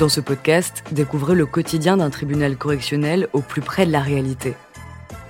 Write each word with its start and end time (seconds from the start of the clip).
Dans 0.00 0.08
ce 0.08 0.22
podcast, 0.22 0.82
découvrez 0.92 1.34
le 1.34 1.44
quotidien 1.44 1.98
d'un 1.98 2.08
tribunal 2.08 2.56
correctionnel 2.56 3.28
au 3.34 3.42
plus 3.42 3.60
près 3.60 3.84
de 3.84 3.92
la 3.92 4.00
réalité. 4.00 4.54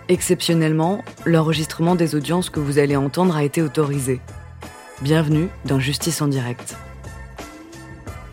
Exceptionnellement, 0.07 1.03
l'enregistrement 1.27 1.97
des 1.97 2.15
audiences 2.15 2.51
que 2.51 2.61
vous 2.61 2.79
allez 2.79 2.95
entendre 2.95 3.35
a 3.35 3.43
été 3.43 3.63
autorisé. 3.63 4.21
Bienvenue 5.03 5.49
dans 5.65 5.81
Justice 5.81 6.23
en 6.23 6.29
direct. 6.29 6.77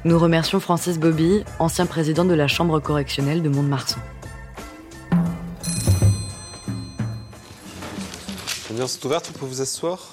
Nous 0.05 0.19
remercions 0.19 0.59
Francis 0.59 0.99
Bobby, 0.99 1.43
ancien 1.57 1.87
président 1.87 2.23
de 2.23 2.35
la 2.35 2.47
Chambre 2.47 2.79
correctionnelle 2.79 3.41
de 3.41 3.49
Mont-de-Marsan. 3.49 3.99
L'audience 8.69 8.95
est 8.95 9.05
ouverte, 9.05 9.25
vous 9.25 9.39
pouvez 9.39 9.51
vous 9.53 9.61
asseoir? 9.61 10.07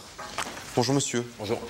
Bonjour 0.75 0.95
monsieur. 0.95 1.23
Bonjour. 1.39 1.61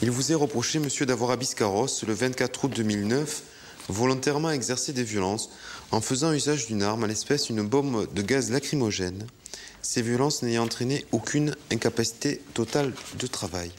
Il 0.00 0.12
vous 0.12 0.30
est 0.30 0.36
reproché, 0.36 0.78
monsieur, 0.78 1.06
d'avoir 1.06 1.32
à 1.32 1.36
Biscarros, 1.36 1.88
le 2.06 2.14
24 2.14 2.64
août 2.64 2.72
2009, 2.76 3.42
volontairement 3.88 4.50
exercé 4.50 4.92
des 4.92 5.02
violences 5.02 5.50
en 5.90 6.00
faisant 6.00 6.32
usage 6.32 6.68
d'une 6.68 6.82
arme, 6.82 7.02
à 7.02 7.06
l'espèce 7.08 7.50
une 7.50 7.62
bombe 7.62 8.06
de 8.12 8.22
gaz 8.22 8.52
lacrymogène. 8.52 9.26
Ces 9.82 10.02
violences 10.02 10.42
n'ayant 10.42 10.64
entraîné 10.64 11.04
aucune 11.10 11.56
incapacité 11.72 12.40
totale 12.54 12.92
de 13.18 13.26
travail. 13.26 13.72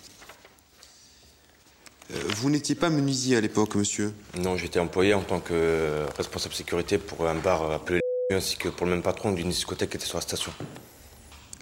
Euh, 2.12 2.22
vous 2.36 2.50
n'étiez 2.50 2.76
pas 2.76 2.90
menuisier 2.90 3.38
à 3.38 3.42
l'époque, 3.42 3.76
monsieur? 3.76 4.14
Non, 4.36 4.58
j'étais 4.58 4.80
employé 4.80 5.14
en 5.14 5.22
tant 5.22 5.40
que 5.40 6.04
responsable 6.18 6.54
sécurité 6.54 6.98
pour 6.98 7.28
un 7.28 7.36
bar 7.36 7.72
appelé 7.72 8.02
ainsi 8.34 8.58
que 8.58 8.68
pour 8.68 8.86
le 8.86 8.92
même 8.92 9.04
patron 9.04 9.32
d'une 9.32 9.50
discothèque 9.50 9.92
qui 9.92 9.98
était 9.98 10.06
sur 10.06 10.18
la 10.18 10.22
station. 10.22 10.52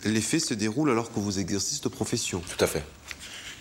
Les 0.03 0.21
faits 0.21 0.41
se 0.45 0.53
déroulent 0.55 0.89
alors 0.89 1.13
que 1.13 1.19
vous 1.19 1.37
exercez 1.37 1.75
cette 1.75 1.89
profession? 1.89 2.39
Tout 2.39 2.63
à 2.63 2.67
fait. 2.67 2.83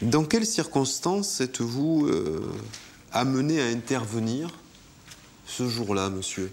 Dans 0.02 0.24
quelles 0.24 0.44
circonstances 0.44 1.40
êtes-vous 1.40 2.06
euh, 2.08 2.52
amené 3.12 3.62
à 3.62 3.64
intervenir 3.64 4.50
ce 5.46 5.66
jour-là, 5.66 6.10
monsieur? 6.10 6.52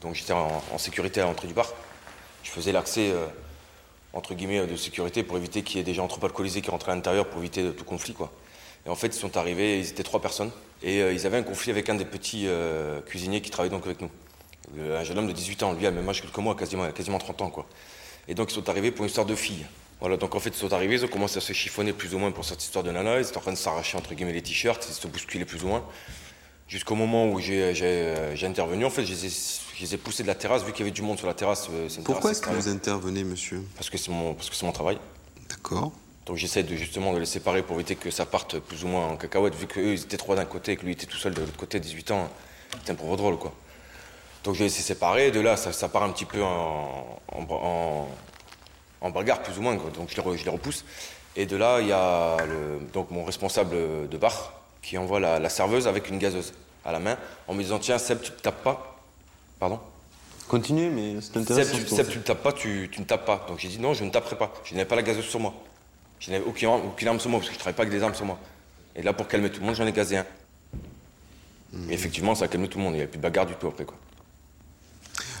Donc 0.00 0.14
j'étais 0.14 0.32
en, 0.32 0.62
sécurité 0.78 1.20
à 1.20 1.24
l'entrée 1.24 1.48
du 1.48 1.52
bar. 1.52 1.70
Je 2.42 2.50
faisais 2.50 2.72
l'accès, 2.72 3.10
euh, 3.10 3.26
entre 4.14 4.32
guillemets, 4.32 4.66
de 4.66 4.74
sécurité 4.74 5.22
pour 5.22 5.36
éviter 5.36 5.62
qu'il 5.62 5.76
y 5.76 5.80
ait 5.80 5.84
des 5.84 5.92
gens 5.92 6.08
trop 6.08 6.24
alcoolisés 6.24 6.62
qui 6.62 6.70
rentraient 6.70 6.92
à 6.92 6.94
l'intérieur 6.94 7.28
pour 7.28 7.40
éviter 7.40 7.74
tout 7.74 7.84
conflit, 7.84 8.14
quoi. 8.14 8.32
Et 8.86 8.88
en 8.88 8.94
fait, 8.94 9.08
ils 9.08 9.20
sont 9.20 9.36
arrivés, 9.36 9.80
ils 9.80 9.90
étaient 9.90 10.02
trois 10.02 10.22
personnes, 10.22 10.50
et 10.82 11.02
euh, 11.02 11.12
ils 11.12 11.26
avaient 11.26 11.36
un 11.36 11.42
conflit 11.42 11.70
avec 11.70 11.90
un 11.90 11.94
des 11.94 12.06
petits 12.06 12.46
cuisiniers 13.04 13.42
qui 13.42 13.50
travaillait 13.50 13.74
donc 13.74 13.84
avec 13.84 14.00
nous. 14.00 14.10
Un 14.78 15.04
jeune 15.04 15.18
homme 15.18 15.26
de 15.26 15.32
18 15.32 15.62
ans, 15.62 15.72
lui, 15.74 15.86
à 15.86 15.90
même 15.90 16.08
âge 16.08 16.22
que 16.22 16.40
moi, 16.40 16.54
quasiment, 16.54 16.90
quasiment 16.92 17.18
30 17.18 17.42
ans, 17.42 17.50
quoi. 17.50 17.66
Et 18.28 18.34
donc 18.34 18.50
ils 18.50 18.54
sont 18.54 18.68
arrivés 18.70 18.92
pour 18.92 19.04
une 19.04 19.08
histoire 19.08 19.26
de 19.26 19.34
fille. 19.34 19.66
Voilà, 20.00 20.16
donc 20.16 20.34
en 20.34 20.40
fait, 20.40 20.50
ils 20.50 20.54
sont 20.56 20.72
arrivés, 20.72 20.94
ils 20.94 21.04
ont 21.04 21.08
commencé 21.08 21.38
à 21.38 21.40
se 21.40 21.52
chiffonner 21.52 21.92
plus 21.92 22.14
ou 22.14 22.18
moins 22.18 22.30
pour 22.30 22.44
cette 22.44 22.62
histoire 22.62 22.84
de 22.84 22.90
nana, 22.92 23.18
ils 23.18 23.26
étaient 23.26 23.36
en 23.36 23.40
train 23.40 23.52
de 23.52 23.56
s'arracher, 23.56 23.96
entre 23.98 24.14
guillemets, 24.14 24.32
les 24.32 24.42
t-shirts, 24.42 24.86
ils 24.88 24.94
se 24.94 25.06
bousculaient 25.08 25.44
plus 25.44 25.64
ou 25.64 25.68
moins. 25.68 25.84
Jusqu'au 26.68 26.94
moment 26.94 27.26
où 27.30 27.40
j'ai 27.40 27.74
j'ai, 27.74 28.14
j'ai 28.34 28.46
intervenu, 28.46 28.84
en 28.84 28.90
fait, 28.90 29.04
je 29.04 29.12
les, 29.12 29.94
ai, 29.94 29.96
poussés 29.96 30.22
de 30.22 30.28
la 30.28 30.34
terrasse, 30.34 30.62
vu 30.64 30.72
qu'il 30.72 30.80
y 30.80 30.82
avait 30.82 30.90
du 30.94 31.02
monde 31.02 31.18
sur 31.18 31.26
la 31.26 31.34
terrasse. 31.34 31.68
euh, 31.72 31.88
Pourquoi 32.04 32.30
est-ce 32.30 32.42
que 32.42 32.50
vous 32.50 32.68
intervenez, 32.68 33.24
monsieur? 33.24 33.62
Parce 33.74 33.88
que 33.90 33.96
c'est 33.98 34.10
mon, 34.10 34.34
parce 34.34 34.50
que 34.50 34.54
c'est 34.56 34.66
mon 34.66 34.72
travail. 34.72 34.98
D'accord. 35.48 35.92
Donc 36.26 36.36
j'essaie 36.36 36.62
de 36.62 36.76
justement 36.76 37.14
de 37.14 37.18
les 37.18 37.24
séparer 37.26 37.62
pour 37.62 37.76
éviter 37.76 37.96
que 37.96 38.10
ça 38.10 38.26
parte 38.26 38.58
plus 38.58 38.84
ou 38.84 38.88
moins 38.88 39.06
en 39.08 39.16
cacahuète, 39.16 39.54
vu 39.54 39.66
qu'eux 39.66 39.94
ils 39.94 40.02
étaient 40.02 40.18
trois 40.18 40.36
d'un 40.36 40.44
côté 40.44 40.72
et 40.72 40.76
que 40.76 40.84
lui 40.84 40.92
était 40.92 41.06
tout 41.06 41.16
seul 41.16 41.32
de 41.32 41.40
l'autre 41.40 41.56
côté, 41.56 41.80
18 41.80 42.10
ans. 42.10 42.28
C'était 42.76 42.92
un 42.92 42.96
pauvre 42.96 43.16
drôle 43.16 43.38
quoi. 43.38 43.54
Donc 44.44 44.54
je 44.54 44.64
les 44.64 44.66
ai 44.66 44.82
séparer, 44.82 45.30
de 45.30 45.40
là 45.40 45.56
ça, 45.56 45.72
ça 45.72 45.88
part 45.88 46.02
un 46.02 46.10
petit 46.10 46.26
peu 46.26 46.42
en, 46.42 47.18
en, 47.32 47.42
en, 47.50 48.08
en 49.00 49.10
bagarre 49.10 49.42
plus 49.42 49.58
ou 49.58 49.62
moins, 49.62 49.76
quoi. 49.76 49.90
donc 49.90 50.08
je 50.10 50.16
les, 50.16 50.22
re- 50.22 50.36
je 50.36 50.44
les 50.44 50.50
repousse. 50.50 50.84
Et 51.36 51.46
de 51.46 51.56
là 51.56 51.80
il 51.80 51.88
y 51.88 51.92
a 51.92 52.36
le, 52.46 52.80
donc 52.92 53.10
mon 53.10 53.24
responsable 53.24 53.76
de 54.08 54.16
bar 54.16 54.54
qui 54.82 54.98
envoie 54.98 55.20
la, 55.20 55.38
la 55.38 55.48
serveuse 55.48 55.86
avec 55.86 56.08
une 56.08 56.18
gazeuse 56.18 56.52
à 56.84 56.92
la 56.92 56.98
main 56.98 57.16
en 57.46 57.54
me 57.54 57.62
disant 57.62 57.78
tiens 57.78 57.98
Seb 57.98 58.20
tu 58.22 58.30
te 58.32 58.40
tapes 58.40 58.62
pas. 58.64 58.98
Pardon? 59.60 59.78
Continuez, 60.48 60.88
mais 60.88 61.16
c'est 61.20 61.32
Seb, 61.34 61.42
intéressant. 61.42 61.76
tu, 61.76 61.86
Seb, 61.88 62.08
tu 62.08 62.18
ne 62.18 62.22
tapes 62.22 62.42
pas, 62.42 62.52
tu, 62.52 62.88
tu 62.90 63.00
ne 63.00 63.04
tapes 63.04 63.26
pas. 63.26 63.44
Donc 63.48 63.58
j'ai 63.58 63.68
dit 63.68 63.78
non, 63.78 63.92
je 63.94 64.02
ne 64.04 64.10
taperai 64.10 64.36
pas. 64.36 64.52
Je 64.64 64.74
n'avais 64.74 64.86
pas 64.88 64.96
la 64.96 65.02
gazeuse 65.02 65.26
sur 65.26 65.40
moi. 65.40 65.52
Je 66.20 66.30
n'avais 66.30 66.44
aucune, 66.44 66.68
arme- 66.68 66.86
aucune 66.86 67.06
arme 67.08 67.20
sur 67.20 67.28
moi 67.30 67.38
parce 67.38 67.48
que 67.48 67.54
je 67.54 67.58
ne 67.58 67.60
travaille 67.60 67.76
pas 67.76 67.82
avec 67.82 67.92
des 67.92 68.02
armes 68.02 68.14
sur 68.14 68.24
moi. 68.24 68.38
Et 68.96 69.02
là, 69.02 69.12
pour 69.12 69.28
calmer 69.28 69.50
tout 69.50 69.60
le 69.60 69.66
monde, 69.66 69.74
j'en 69.76 69.86
ai 69.86 69.92
gazé 69.92 70.16
un. 70.16 70.26
Et 71.90 71.92
effectivement, 71.92 72.34
ça 72.34 72.46
a 72.46 72.48
calmé 72.48 72.66
tout 72.68 72.78
le 72.78 72.84
monde. 72.84 72.94
Il 72.94 72.96
n'y 72.96 73.02
avait 73.02 73.10
plus 73.10 73.18
de 73.18 73.22
bagarre 73.22 73.46
du 73.46 73.54
tout 73.54 73.68
après. 73.68 73.84
Quoi. 73.84 73.96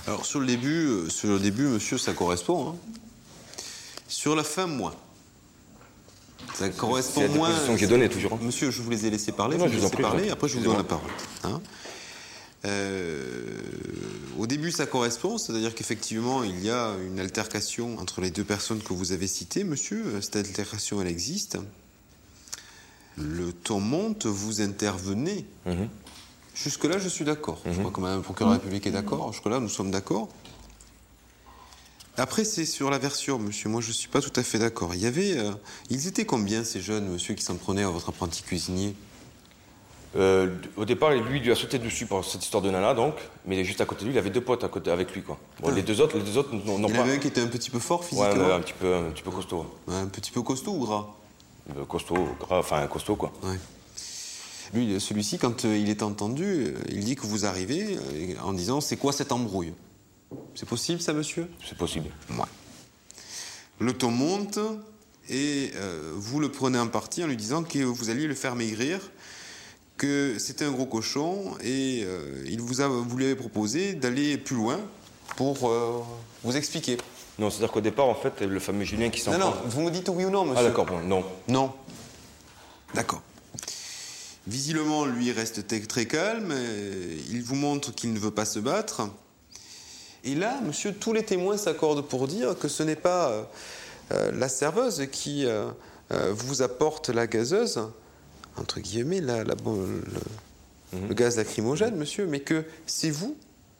Alors 0.06 0.24
sur 0.26 0.40
le 0.40 0.46
début, 0.46 0.86
euh, 0.86 1.08
sur 1.08 1.28
le 1.30 1.38
début, 1.38 1.64
monsieur, 1.66 1.96
ça 1.98 2.12
correspond. 2.12 2.68
hein. 2.70 2.74
Sur 4.08 4.34
la 4.34 4.42
fin, 4.44 4.66
moins. 4.66 4.94
Ça 6.54 6.68
correspond 6.70 7.20
C'est 7.20 7.28
la 7.28 7.34
moins. 7.34 7.48
déposition 7.48 7.74
que 7.74 7.80
j'ai 7.80 7.86
donnée, 7.86 8.08
toujours. 8.08 8.32
hein. 8.32 8.38
Monsieur, 8.42 8.70
je 8.70 8.82
vous 8.82 8.90
les 8.90 9.06
ai 9.06 9.10
laissés 9.10 9.32
parler. 9.32 9.56
Non, 9.56 9.64
vous 9.66 9.70
je 9.70 9.74
les 9.76 9.80
vous 9.80 9.86
en 9.86 9.90
prie, 9.90 10.02
parler. 10.02 10.30
Après, 10.30 10.48
je 10.48 10.56
vous 10.58 10.64
donne 10.64 10.76
la 10.78 10.84
parole. 10.84 11.10
hein. 11.44 11.60
Euh, 12.64 13.58
au 14.38 14.46
début, 14.48 14.72
ça 14.72 14.86
correspond, 14.86 15.38
c'est-à-dire 15.38 15.74
qu'effectivement, 15.74 16.42
il 16.42 16.58
y 16.64 16.70
a 16.70 16.94
une 17.06 17.20
altercation 17.20 17.98
entre 17.98 18.20
les 18.20 18.30
deux 18.32 18.42
personnes 18.44 18.80
que 18.82 18.92
vous 18.92 19.12
avez 19.12 19.28
citées, 19.28 19.62
monsieur. 19.62 20.20
Cette 20.20 20.36
altercation, 20.36 21.00
elle 21.00 21.06
existe. 21.08 21.58
Le 23.16 23.52
ton 23.52 23.78
monte, 23.80 24.26
vous 24.26 24.60
intervenez. 24.60 25.44
Mhm. 25.66 25.88
Jusque-là, 26.54 26.98
je 26.98 27.08
suis 27.08 27.24
d'accord. 27.24 27.60
Je 27.66 27.78
crois 27.78 27.92
que 27.92 28.00
Mme 28.00 28.16
le 28.16 28.22
procureur 28.22 28.50
de 28.52 28.56
la 28.56 28.60
République 28.60 28.86
est 28.86 28.90
d'accord. 28.90 29.32
Jusque-là, 29.32 29.60
nous 29.60 29.68
sommes 29.68 29.92
d'accord. 29.92 30.28
Après, 32.18 32.44
c'est 32.44 32.66
sur 32.66 32.90
la 32.90 32.98
version, 32.98 33.38
monsieur. 33.38 33.68
Moi, 33.68 33.80
je 33.80 33.88
ne 33.88 33.92
suis 33.92 34.08
pas 34.08 34.20
tout 34.20 34.32
à 34.36 34.42
fait 34.42 34.58
d'accord. 34.58 34.94
Il 34.94 35.00
y 35.00 35.06
avait. 35.06 35.36
euh, 35.38 35.52
ils 35.90 36.06
étaient 36.08 36.24
combien, 36.24 36.64
ces 36.64 36.80
jeunes, 36.80 37.08
monsieur, 37.08 37.34
qui 37.34 37.44
s'en 37.44 37.54
prenaient 37.56 37.84
à 37.84 37.88
votre 37.90 38.08
apprenti 38.08 38.42
cuisinier? 38.42 38.94
Euh, 40.16 40.54
au 40.76 40.84
départ, 40.84 41.10
lui, 41.12 41.38
il 41.38 41.42
lui 41.44 41.52
a 41.52 41.54
sauté 41.54 41.78
dessus 41.78 42.06
pour 42.06 42.24
cette 42.24 42.42
histoire 42.42 42.62
de 42.62 42.70
nana, 42.70 42.94
donc. 42.94 43.14
Mais 43.46 43.62
juste 43.64 43.80
à 43.80 43.84
côté 43.84 44.00
de 44.02 44.06
lui, 44.08 44.14
il 44.16 44.18
avait 44.18 44.30
deux 44.30 44.40
potes 44.40 44.64
à 44.64 44.68
côté, 44.68 44.90
avec 44.90 45.12
lui. 45.14 45.22
Quoi. 45.22 45.38
Bon, 45.60 45.70
les 45.70 45.82
deux 45.82 46.00
autres, 46.00 46.16
les 46.16 46.24
deux 46.24 46.36
autres 46.38 46.54
n'ont 46.54 46.78
n'ont 46.78 46.88
Il 46.88 46.94
y 46.94 46.98
en 46.98 47.02
pas. 47.02 47.04
avait 47.04 47.12
un 47.16 47.18
qui 47.18 47.28
était 47.28 47.40
un 47.42 47.46
petit 47.46 47.70
peu 47.70 47.78
fort 47.78 48.00
Ouais, 48.00 48.06
physiquement. 48.06 48.46
mais 48.46 48.52
un 48.52 48.60
petit 48.60 48.72
peu, 48.72 48.94
un 48.94 49.10
petit 49.10 49.22
peu 49.22 49.30
costaud. 49.30 49.66
Ouais, 49.86 49.94
Un 49.94 50.06
petit 50.06 50.30
peu 50.32 50.42
costaud 50.42 50.72
ou 50.72 50.84
gras? 50.86 51.06
Euh, 51.76 51.84
Costaud, 51.84 52.26
gras, 52.40 52.58
enfin 52.60 52.86
costaud 52.86 53.14
quoi. 53.16 53.30
Ouais. 53.42 53.58
Lui, 54.72 54.98
celui-ci, 55.00 55.38
quand 55.38 55.64
il 55.64 55.88
est 55.90 56.02
entendu, 56.02 56.74
il 56.88 57.04
dit 57.04 57.14
que 57.14 57.26
vous 57.26 57.44
arrivez 57.44 57.98
en 58.42 58.52
disant 58.54 58.80
C'est 58.80 58.96
quoi 58.96 59.12
cette 59.12 59.32
embrouille? 59.32 59.72
C'est 60.54 60.68
possible, 60.68 61.00
ça, 61.00 61.12
monsieur? 61.12 61.48
C'est 61.66 61.78
possible. 61.78 62.10
Ouais. 62.30 62.44
Le 63.80 63.92
ton 63.92 64.10
monte 64.10 64.58
et 65.28 65.70
euh, 65.76 66.12
vous 66.16 66.40
le 66.40 66.50
prenez 66.50 66.78
en 66.78 66.88
partie 66.88 67.22
en 67.22 67.26
lui 67.26 67.36
disant 67.36 67.62
que 67.62 67.78
vous 67.78 68.10
alliez 68.10 68.26
le 68.26 68.34
faire 68.34 68.56
maigrir, 68.56 68.98
que 69.96 70.36
c'était 70.38 70.64
un 70.64 70.72
gros 70.72 70.86
cochon 70.86 71.56
et 71.62 72.02
euh, 72.04 72.44
il 72.48 72.60
vous, 72.60 72.80
a, 72.80 72.88
vous 72.88 73.16
lui 73.16 73.26
avez 73.26 73.36
proposé 73.36 73.94
d'aller 73.94 74.36
plus 74.36 74.56
loin 74.56 74.80
pour 75.36 75.68
euh, 75.68 76.00
vous 76.42 76.56
expliquer. 76.56 76.96
Non, 77.38 77.50
c'est-à-dire 77.50 77.70
qu'au 77.70 77.80
départ, 77.80 78.06
en 78.06 78.14
fait, 78.16 78.40
le 78.40 78.58
fameux 78.58 78.84
Julien 78.84 79.10
qui 79.10 79.20
s'en 79.20 79.32
Non, 79.32 79.38
non, 79.38 79.54
vous 79.66 79.82
me 79.82 79.90
dites 79.90 80.08
oui 80.08 80.24
ou 80.24 80.30
non, 80.30 80.44
monsieur 80.44 80.64
Ah 80.64 80.68
d'accord, 80.68 80.86
bon, 80.86 81.00
non. 81.00 81.24
Non. 81.46 81.72
D'accord. 82.94 83.22
Visiblement, 84.48 85.04
lui 85.04 85.30
reste 85.30 85.68
très 85.86 86.06
calme. 86.06 86.52
Il 87.30 87.42
vous 87.44 87.54
montre 87.54 87.94
qu'il 87.94 88.12
ne 88.12 88.18
veut 88.18 88.30
pas 88.32 88.46
se 88.46 88.58
battre. 88.58 89.08
Et 90.28 90.34
là, 90.34 90.60
monsieur, 90.62 90.92
tous 90.92 91.14
les 91.14 91.24
témoins 91.24 91.56
s'accordent 91.56 92.06
pour 92.06 92.28
dire 92.28 92.58
que 92.58 92.68
ce 92.68 92.82
n'est 92.82 92.96
pas 92.96 93.30
euh, 93.30 93.42
euh, 94.12 94.32
la 94.32 94.48
serveuse 94.50 95.06
qui 95.10 95.46
euh, 95.46 95.68
vous 96.32 96.60
apporte 96.60 97.08
la 97.08 97.26
gazeuse, 97.26 97.80
entre 98.58 98.80
guillemets, 98.80 99.22
la, 99.22 99.42
la- 99.44 99.54
bon, 99.54 99.74
le, 100.92 101.00
le 101.08 101.14
gaz 101.14 101.38
lacrymogène, 101.38 101.96
monsieur, 101.96 102.26
mais 102.26 102.40
que 102.40 102.64
c'est 102.86 103.10
vous 103.10 103.36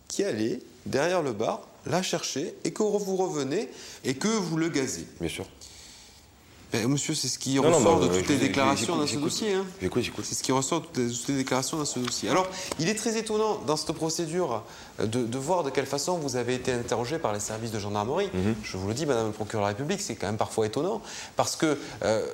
qui 0.09 0.25
allez 0.25 0.61
derrière 0.87 1.21
le 1.23 1.33
bar 1.35 1.69
la 1.85 2.03
chercher 2.03 2.55
et 2.65 2.73
que 2.73 2.83
vous 2.83 3.17
revenez 3.17 3.69
et 4.05 4.15
que 4.15 4.29
vous 4.29 4.57
le 4.57 4.69
gazez. 4.71 5.07
Bien 5.21 5.29
sûr. 5.29 5.47
Ben, 6.71 6.87
monsieur, 6.87 7.15
c'est 7.15 7.29
ce 7.29 7.39
qui 7.39 7.55
Non, 7.55 7.71
non, 7.71 7.79
ressort 7.79 7.99
bah, 8.01 8.07
de 8.09 8.19
toutes 8.19 8.29
les 8.29 8.37
déclarations 8.37 8.97
dans 8.97 9.07
ce 9.07 9.17
dossier. 9.17 9.55
hein. 9.55 9.65
J'écoute, 9.81 10.03
j'écoute. 10.03 10.25
C'est 10.29 10.35
ce 10.35 10.43
qui 10.43 10.53
ressort 10.53 10.83
de 10.83 11.09
toutes 11.09 11.29
les, 11.29 11.37
déclarations 11.37 11.79
dans 11.79 11.87
ce 11.87 11.99
dossier. 11.99 12.29
Alors, 12.29 12.47
il 12.79 12.89
est 12.91 12.95
très 12.95 13.17
étonnant 13.17 13.59
dans 13.67 13.77
cette 13.77 13.93
procédure 13.93 14.63
euh, 15.01 15.07
de, 15.07 15.25
de 15.25 15.39
voir 15.39 15.63
de 15.65 15.71
quelle 15.71 15.87
façon 15.87 16.19
vous 16.19 16.37
avez 16.37 16.55
été 16.55 16.71
interrogé 16.73 17.19
par 17.19 17.33
les 17.33 17.41
services 17.41 17.71
de 17.71 17.79
gendarmerie. 17.79 18.29
Mhm. 18.35 18.55
Je 18.63 18.77
vous 18.77 18.87
le 18.87 18.93
dis, 18.95 19.07
Madame 19.07 19.29
le 19.29 19.33
procureur 19.33 19.63
de 19.65 19.71
la 19.71 19.77
République, 19.77 20.03
c'est 20.03 20.15
quand 20.17 20.27
même 20.27 20.37
parfois 20.37 20.67
étonnant 20.67 21.01
parce 21.37 21.57
que 21.57 21.79
euh, 22.05 22.27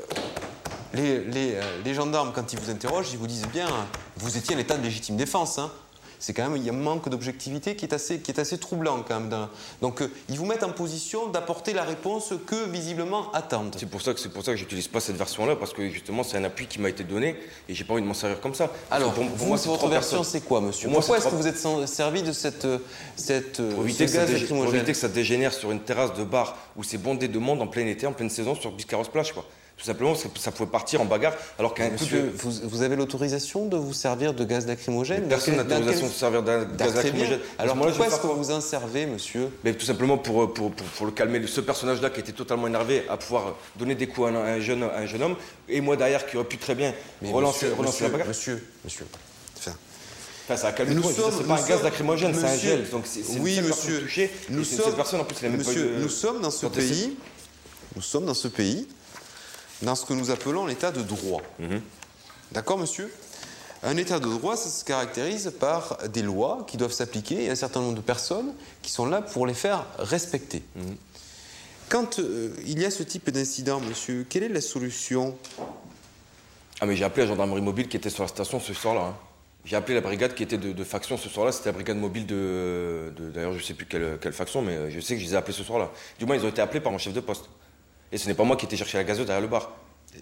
les, 0.95 1.21
les, 1.25 1.55
euh, 1.55 1.63
les 1.85 1.95
gendarmes, 1.95 2.33
quand 2.35 2.53
ils 2.53 2.59
vous 2.59 2.71
interrogent, 2.71 3.11
ils 3.13 3.19
vous 3.19 3.27
disent 3.29 3.47
bien, 3.53 3.69
vous 4.17 4.37
étiez 4.37 4.57
en 4.57 4.59
état 4.59 4.77
de 4.77 4.83
légitime 4.83 5.17
défense. 5.17 5.59
hein. 5.59 5.71
C'est 6.26 6.32
quand 6.32 6.49
même, 6.49 6.56
il 6.56 6.65
y 6.65 6.71
a 6.71 6.73
un 6.73 6.76
manque 6.76 7.11
d'objectivité 7.11 7.76
qui 7.76 7.85
est 7.85 7.93
assez, 7.93 8.19
qui 8.19 8.31
est 8.31 8.41
assez 8.41 8.56
troublant 8.56 9.05
quand 9.06 9.21
même. 9.21 9.29
dans- 9.29 9.50
Donc, 9.82 10.00
euh, 10.00 10.11
ils 10.31 10.38
vous 10.38 10.47
mettent 10.47 10.62
en 10.62 10.73
position 10.73 11.26
d'apporter 11.29 11.75
la 11.75 11.82
réponse 11.82 12.32
que 12.47 12.67
visiblement 12.67 13.31
attendent. 13.32 13.76
C'est 13.79 13.85
pour 13.91 14.00
ça 14.00 14.15
que 14.15 14.21
c'est 14.21 14.31
pour 14.31 14.43
ça 14.43 14.53
que 14.53 14.56
j'utilise 14.56 14.88
pas 14.88 15.00
cette 15.00 15.17
version-là 15.19 15.55
parce 15.56 15.75
que 15.75 15.87
justement 15.91 16.23
c'est 16.23 16.38
un 16.38 16.44
appui 16.44 16.67
qui 16.67 16.81
m'a 16.81 16.88
été 16.88 17.05
donné 17.05 17.37
et 17.69 17.75
j'ai 17.75 17.85
pas 17.85 17.93
envie 17.93 18.03
de 18.03 18.06
m'en 18.06 18.15
servir 18.15 18.41
comme 18.41 18.55
ça. 18.55 18.71
Alors, 18.91 19.12
pour, 19.12 19.26
pour 19.26 19.37
vous, 19.37 19.47
moi, 19.49 19.59
c'est 19.59 19.69
votre 19.69 19.87
version, 19.88 20.25
c'est 20.25 20.41
quoi, 20.41 20.62
monsieur 20.62 20.88
Pour 20.88 21.00
Pourquoi 21.00 21.19
est-ce 21.19 21.26
que 21.29 21.35
vous 21.35 21.47
êtes 21.47 21.87
servi 21.87 22.23
de 22.23 22.32
cette, 22.32 22.67
cette, 23.17 23.61
éviter, 23.61 24.06
pour 24.49 24.65
éviter 24.75 24.93
que 24.93 24.99
ça 24.99 25.09
dégénère 25.09 25.53
sur 25.53 25.73
une 25.73 25.81
terrasse 25.81 26.15
de 26.15 26.25
bar 26.25 26.56
où 26.75 26.82
c'est 26.82 26.97
bondé 26.97 27.29
de 27.29 27.38
monde 27.38 27.61
en 27.61 27.67
plein 27.67 27.87
été, 27.87 28.06
en 28.06 28.15
pleine 28.15 28.31
saison 28.31 28.55
sur 28.55 28.73
Biscarros 28.73 29.05
Plage 29.12 29.35
quoi. 29.35 29.44
Tout 29.76 29.85
simplement, 29.85 30.15
ça, 30.15 30.29
ça 30.38 30.53
pouvait 30.53 30.71
partir 30.71 31.00
en 31.03 31.05
bagarre, 31.05 31.35
alors 31.59 31.75
qu'un 31.75 31.91
Monsieur, 31.91 32.23
de... 32.23 32.31
vous, 32.37 32.53
vous 32.62 32.82
avez 32.82 32.94
l'autorisation 32.94 33.67
de 33.67 33.76
vous 33.76 33.93
servir 33.93 34.32
de 34.32 34.44
gaz 34.44 34.67
lacrymogène 34.67 35.26
Personne 35.29 35.56
n'a 35.56 35.65
l'autorisation 35.65 36.06
de 36.06 36.12
se 36.12 36.19
servir 36.19 36.43
Ah, 36.47 36.65
gaz 36.76 36.94
lacrymogène. 36.94 37.41
Alors 37.59 37.75
je 37.76 37.81
pourquoi 37.82 38.06
est-ce 38.06 38.17
faire 38.17 38.31
vous 38.31 38.44
vous 38.44 38.50
en 38.53 39.12
monsieur 39.12 39.49
Mais 39.65 39.75
tout 39.75 39.85
simplement 39.85 40.17
pour, 40.17 40.55
pour, 40.55 40.71
pour, 40.71 40.87
pour 40.87 41.06
le 41.06 41.12
calmer, 41.12 41.44
ce 41.49 41.61
personnage-là 41.61 42.11
qui 42.11 42.21
était 42.21 42.32
totalement 42.32 42.69
énervé 42.69 43.03
à 43.09 43.17
pouvoir 43.17 43.56
donner 43.76 43.97
des 43.97 44.06
coups 44.06 44.29
à 44.29 44.31
un, 44.31 44.37
à 44.37 44.49
un 44.53 44.61
jeune, 44.61 44.85
à 44.85 44.99
un 44.99 45.06
jeune 45.06 45.23
homme, 45.25 45.37
et 45.69 45.81
moi 45.81 45.97
derrière 45.97 46.25
qui 46.25 46.37
aurait 46.37 46.47
pu 46.47 46.56
très 46.56 46.77
bien 46.77 46.94
Mais 47.20 47.32
relancer, 47.32 47.67
monsieur, 47.67 47.79
relancer 47.79 47.88
monsieur, 47.93 48.05
la 48.06 48.11
bagarre. 48.12 48.29
Monsieur, 48.29 48.67
monsieur. 48.85 49.06
Enfin, 49.59 49.73
Enfin, 50.47 50.56
ça 50.56 50.69
a 50.69 50.73
calmé 50.73 50.94
Nous 50.94 51.03
sommes- 51.03 51.32
C'est 51.37 51.47
pas 51.49 51.61
un 51.62 51.67
gaz 51.67 51.82
lacrymogène, 51.82 52.32
c'est 52.35 52.44
un 52.47 52.53
monsieur- 52.53 52.69
gel. 52.70 52.91
Donc 52.91 53.05
c'est 53.06 53.23
oui, 53.41 53.61
monsieur. 53.61 54.00
touchée. 54.03 54.31
Nous 54.50 54.62
sommes- 54.62 54.94
personne 54.94 55.20
en 55.20 55.25
plus, 55.25 55.37
il 55.43 55.47
a 55.47 55.49
même 55.49 55.62
pas 55.62 55.69
monsieur, 55.69 55.87
eu 55.87 55.97
de- 55.97 56.03
nous 56.03 56.09
sommes 56.11 56.41
dans 56.43 56.50
ce 56.50 56.67
pays, 56.67 57.17
nous 57.97 58.03
sommes 58.03 58.27
dans 58.27 58.35
ce 58.35 58.49
pays, 58.49 58.87
dans 59.85 59.95
ce 59.95 60.05
que 60.07 60.13
nous 60.15 60.31
appelons 60.31 60.67
l'état 60.67 60.91
de 60.91 61.03
droit. 61.03 61.43
Mhm. 61.59 61.81
D'accord, 62.53 62.79
monsieur? 62.79 63.13
Un 63.83 63.97
état 63.99 64.19
de 64.19 64.25
droit, 64.25 64.57
ça 64.57 64.71
se 64.71 64.85
caractérise 64.85 65.53
par 65.61 65.99
des 66.09 66.23
lois 66.23 66.65
qui 66.67 66.77
doivent 66.79 66.93
s'appliquer 66.93 67.45
et 67.45 67.51
un 67.51 67.55
certain 67.55 67.81
nombre 67.81 67.97
de 67.97 68.01
personnes 68.01 68.55
qui 68.83 68.91
sont 68.91 69.05
là 69.07 69.21
pour 69.21 69.47
les 69.47 69.55
faire 69.55 69.85
respecter. 69.99 70.63
Mhm. 70.77 70.97
Quand 71.91 72.19
euh, 72.19 72.55
il 72.65 72.81
y 72.81 72.85
a 72.87 72.91
ce 72.91 73.03
type 73.03 73.29
d'incident, 73.31 73.79
monsieur, 73.81 74.25
quelle 74.29 74.45
est 74.45 74.49
la 74.49 74.63
solution? 74.63 75.37
Ah 76.81 76.87
mais 76.87 76.97
j'ai 76.97 77.05
appelé 77.05 77.25
la 77.27 77.29
gendarmerie 77.33 77.61
mobile 77.61 77.89
qui 77.89 77.97
était 77.99 78.11
sur 78.11 78.23
la 78.25 78.29
station 78.29 78.59
ce 78.59 78.73
soir-là. 78.73 79.03
hein. 79.03 79.17
J'ai 79.67 79.77
appelé 79.77 79.95
la 79.95 80.01
brigade 80.01 80.35
qui 80.35 80.43
était 80.43 80.59
de, 80.59 80.73
de 80.73 80.85
faction 80.85 81.17
ce 81.17 81.29
soir-là. 81.29 81.53
C'était 81.53 81.69
la 81.71 81.73
brigade 81.73 81.97
mobile 81.99 82.27
de, 82.27 83.13
d'ailleurs 83.35 83.53
je 83.53 83.63
sais 83.63 83.75
plus 83.75 83.87
quelle, 83.87 84.19
quelle 84.21 84.33
faction, 84.33 84.61
mais 84.63 84.91
je 84.91 85.01
sais 85.01 85.15
que 85.15 85.21
je 85.21 85.27
les 85.27 85.33
ai 85.35 85.37
appelés 85.37 85.55
ce 85.57 85.63
soir-là. 85.63 85.91
Du 86.19 86.25
moins 86.27 86.37
ils 86.37 86.45
ont 86.45 86.49
été 86.49 86.61
appelés 86.63 86.81
par 86.81 86.91
mon 86.93 86.99
chef 86.99 87.13
de 87.13 87.21
poste. 87.21 87.45
Et 88.15 88.19
ce 88.19 88.29
n'est 88.29 88.35
pas 88.35 88.45
moi 88.45 88.57
qui 88.57 88.65
étais 88.65 88.77
chercher 88.77 88.97
la 88.97 89.03
gazeuse 89.05 89.27
derrière 89.27 89.43
le 89.43 89.49
bar. 89.49 89.73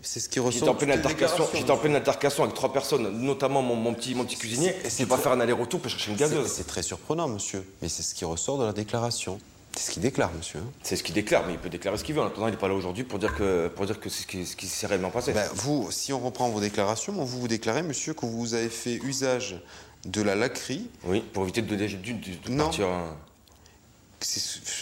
C'est 0.00 0.18
ce 0.20 0.30
qui 0.30 0.40
ressort. 0.40 0.52
J'étais 0.52 0.68
en 0.70 0.72
de 0.72 0.78
pleine 0.78 0.90
altercation. 0.92 1.46
J'étais 1.52 1.70
en 1.70 1.76
pleine 1.76 1.94
altercation 1.94 2.42
avec 2.44 2.54
trois 2.56 2.72
personnes, 2.72 3.06
notamment 3.22 3.60
mon, 3.60 3.76
mon 3.76 3.92
petit 3.92 4.14
mon 4.14 4.24
petit 4.24 4.36
cuisinier. 4.36 4.74
Et 4.84 4.88
c'est 4.88 5.04
pas 5.04 5.18
faire 5.18 5.32
un 5.32 5.40
aller-retour 5.40 5.78
pour 5.80 5.90
chercher 5.90 6.10
une 6.10 6.16
gazeuse. 6.16 6.46
c'est 6.50 6.66
très 6.66 6.82
surprenant, 6.82 7.28
monsieur. 7.28 7.62
Mais 7.82 7.90
c'est 7.90 8.02
ce 8.02 8.14
qui 8.14 8.24
ressort 8.24 8.56
de 8.56 8.64
la 8.64 8.72
déclaration. 8.72 9.38
C'est 9.76 9.84
ce 9.86 9.90
qu'il 9.90 10.02
déclare, 10.02 10.30
monsieur. 10.36 10.60
hein. 10.60 10.70
C'est 10.82 10.96
ce 10.96 11.02
qu'il 11.02 11.14
déclare, 11.14 11.44
mais 11.46 11.52
il 11.54 11.58
peut 11.58 11.68
déclarer 11.68 11.98
ce 11.98 12.04
qu'il 12.04 12.14
veut. 12.14 12.22
En 12.22 12.26
attendant, 12.28 12.48
il 12.48 12.52
n'est 12.52 12.56
pas 12.56 12.68
là 12.68 12.74
aujourd'hui 12.74 13.04
pour 13.04 13.18
dire 13.18 13.34
que 13.34 13.68
pour 13.68 13.84
dire 13.84 14.00
que 14.00 14.08
c'est 14.08 14.22
ce 14.22 14.26
qui, 14.26 14.46
ce 14.46 14.56
qui 14.56 14.66
s'est 14.66 14.86
réellement 14.86 15.10
passé. 15.10 15.32
Ben, 15.32 15.46
vous, 15.54 15.90
si 15.90 16.12
on 16.14 16.20
reprend 16.20 16.48
vos 16.48 16.60
déclarations, 16.60 17.12
vous 17.12 17.26
vous 17.40 17.48
déclarez, 17.48 17.82
monsieur, 17.82 18.14
que 18.14 18.24
vous 18.24 18.54
avez 18.54 18.70
fait 18.70 18.94
usage 19.04 19.60
de 20.06 20.22
la 20.22 20.34
laquerie. 20.34 20.88
Oui, 21.04 21.20
pour 21.34 21.42
éviter 21.42 21.60
de, 21.62 21.76
de, 21.76 21.86
de- 21.86 21.88
de 21.92 22.50
Non. 22.50 22.64
partir. 22.64 22.86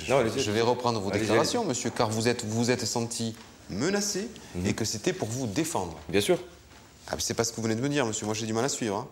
Non, 0.09 0.23
je, 0.37 0.51
vais 0.51 0.61
reprendre 0.61 1.01
vos 1.01 1.11
déclarations, 1.11 1.65
monsieur, 1.65 1.91
car 1.91 2.11
vous 2.11 2.29
êtes 2.29 2.45
vous 2.45 2.71
êtes 2.71 2.85
senti 2.85 3.35
menacé 3.69 4.29
Mhm. 4.55 4.67
et 4.67 4.73
que 4.75 4.85
c'était 4.85 5.13
pour 5.13 5.29
vous 5.29 5.47
défendre. 5.47 5.97
Bien 6.09 6.21
sûr. 6.21 6.39
Ah, 7.09 7.15
c'est 7.19 7.35
pas 7.35 7.45
ce 7.45 7.51
que 7.51 7.57
vous 7.57 7.63
venez 7.63 7.75
de 7.77 7.81
me 7.81 7.89
dire, 7.89 8.05
monsieur. 8.07 8.27
Moi, 8.27 8.35
j'ai 8.35 8.47
du 8.47 8.53
mal 8.53 8.65
à 8.65 8.69
suivre. 8.69 8.97
hein. 8.97 9.09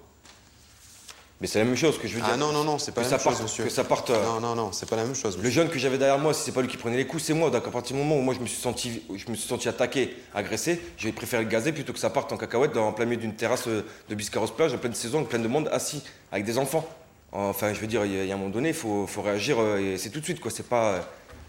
Mais 1.40 1.46
c'est 1.46 1.60
la 1.60 1.64
même 1.64 1.76
chose 1.76 1.98
que 2.00 2.08
je 2.08 2.14
veux 2.16 2.20
dire. 2.20 2.30
Ah 2.32 2.36
non, 2.36 2.50
non, 2.50 2.64
non, 2.64 2.78
c'est 2.80 2.90
pas 2.90 3.02
que 3.04 3.10
la 3.10 3.16
même 3.16 3.20
chose, 3.25 3.40
monsieur. 3.42 3.62
Que 3.64 3.70
ça 3.70 3.84
parte. 3.84 4.10
euh, 4.10 4.25
Non, 4.25 4.40
non, 4.40 4.56
non, 4.56 4.72
c'est 4.72 4.88
pas 4.90 4.96
la 4.96 5.04
même 5.04 5.14
chose. 5.14 5.36
Le 5.36 5.42
monsieur. 5.44 5.62
jeune 5.62 5.69
que 5.70 5.78
j'avais 5.78 5.96
derrière 5.96 6.19
moi, 6.19 6.34
si 6.34 6.42
c'est 6.42 6.50
pas 6.52 6.60
lui 6.62 6.69
qui 6.69 6.76
prenait 6.76 6.96
les 6.96 7.06
coups, 7.06 7.22
c'est 7.22 7.32
moi. 7.32 7.48
Donc 7.50 7.64
à 7.64 7.70
partir 7.70 7.96
du 7.96 8.02
moment 8.02 8.16
où 8.16 8.22
moi 8.22 8.34
je 8.34 8.40
me 8.40 8.46
suis 8.46 8.60
senti, 8.60 9.02
je 9.14 9.30
me 9.30 9.36
suis 9.36 9.48
senti 9.48 9.69
attaqué, 9.69 10.16
agressé, 10.34 10.80
j'ai 10.96 11.12
préféré 11.12 11.44
le 11.44 11.48
gazer 11.48 11.70
plutôt 11.72 11.92
que 11.92 12.00
ça 12.00 12.10
parte 12.10 12.32
en 12.32 12.36
cacahuète 12.36 12.72
dans 12.72 12.88
en 12.88 12.92
plein 12.92 13.04
milieu 13.04 13.20
d'une 13.20 13.36
terrasse 13.36 13.69
euh, 13.69 13.84
de 14.08 14.14
Biscarros 14.16 14.48
plage 14.48 14.75
en 14.75 14.78
pleine 14.78 14.94
saison, 14.94 15.25
plein 15.25 15.38
de 15.38 15.46
monde 15.46 15.69
assis 15.72 16.02
avec 16.32 16.44
des 16.44 16.58
enfants. 16.58 16.84
Enfin, 17.32 17.75
je 17.75 17.80
veux 17.80 17.86
dire, 17.86 18.04
il 18.06 18.26
y 18.26 18.30
a 18.30 18.34
un 18.34 18.38
moment 18.38 18.50
donné, 18.50 18.70
il 18.70 18.75
faut, 18.75 19.06
faut 19.06 19.20
réagir 19.22 19.58
euh, 19.60 19.78
et 19.78 19.98
c'est 19.98 20.10
tout 20.10 20.20
de 20.20 20.25
suite 20.25 20.40
quoi. 20.40 20.50
C'est 20.50 20.66
pas, 20.66 21.06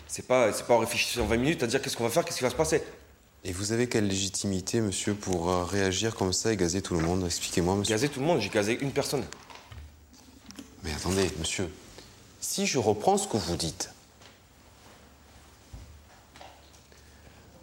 c'est 0.07 0.27
pas, 0.27 0.51
c'est 0.51 0.65
pas 0.65 0.73
en 0.75 0.79
réfléchissant 0.79 1.25
20 1.25 1.37
minutes 1.37 1.63
à 1.63 1.67
dire 1.67 1.81
qu'est-ce 1.81 1.95
qu'on 1.95 2.03
va 2.03 2.09
faire, 2.09 2.25
qu'est-ce 2.25 2.37
qui 2.37 2.43
va 2.43 2.49
se 2.49 2.55
passer. 2.55 2.83
Et 3.45 3.53
vous 3.53 3.71
avez 3.71 3.87
quelle 3.87 4.07
légitimité, 4.07 4.81
monsieur, 4.81 5.13
pour 5.13 5.49
euh, 5.49 5.63
réagir 5.63 6.15
comme 6.15 6.33
ça 6.33 6.51
et 6.51 6.57
gazer 6.57 6.81
tout 6.81 6.95
le 6.95 6.99
monde? 6.99 7.25
Expliquez-moi, 7.25 7.75
monsieur. 7.75 7.93
Gazer 7.93 8.09
tout 8.09 8.19
le 8.19 8.25
monde, 8.25 8.41
j'ai 8.41 8.49
gazé 8.49 8.77
une 8.81 8.91
personne. 8.91 9.23
Mais 10.83 10.91
attendez, 10.93 11.29
monsieur. 11.39 11.69
Si 12.41 12.65
je 12.65 12.77
reprends 12.79 13.17
ce 13.17 13.27
que 13.29 13.37
vous 13.37 13.55
dites, 13.55 13.91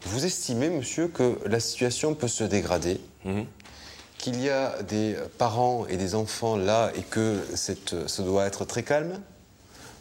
vous 0.07 0.25
estimez, 0.25 0.71
monsieur, 0.71 1.09
que 1.09 1.39
la 1.47 1.61
situation 1.61 2.15
peut 2.15 2.29
se 2.29 2.45
dégrader, 2.45 3.01
Mhm. 3.25 3.45
Qu'il 4.27 4.43
y 4.43 4.51
a 4.51 4.83
des 4.83 5.15
parents 5.39 5.87
et 5.87 5.97
des 5.97 6.17
enfants 6.17 6.57
là 6.57 6.91
et 6.97 7.03
que 7.03 7.39
cette, 7.55 8.09
ce 8.09 8.23
doit 8.23 8.45
être 8.45 8.65
très 8.65 8.83
calme 8.83 9.21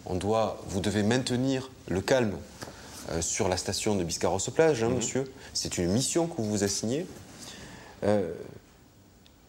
On 0.07 0.15
doit, 0.15 0.59
vous 0.67 0.79
devez 0.79 1.03
maintenir 1.03 1.69
le 1.89 2.01
calme 2.01 2.33
euh, 3.11 3.21
sur 3.21 3.47
la 3.49 3.55
station 3.55 3.93
de 3.93 4.03
Biscarrosse-Plage, 4.03 4.81
hein, 4.81 4.89
monsieur. 4.89 5.31
C'est 5.53 5.77
une 5.77 5.91
mission 5.91 6.25
que 6.25 6.37
vous 6.37 6.49
vous 6.49 6.63
assignez. 6.63 7.05
Euh, 8.03 8.33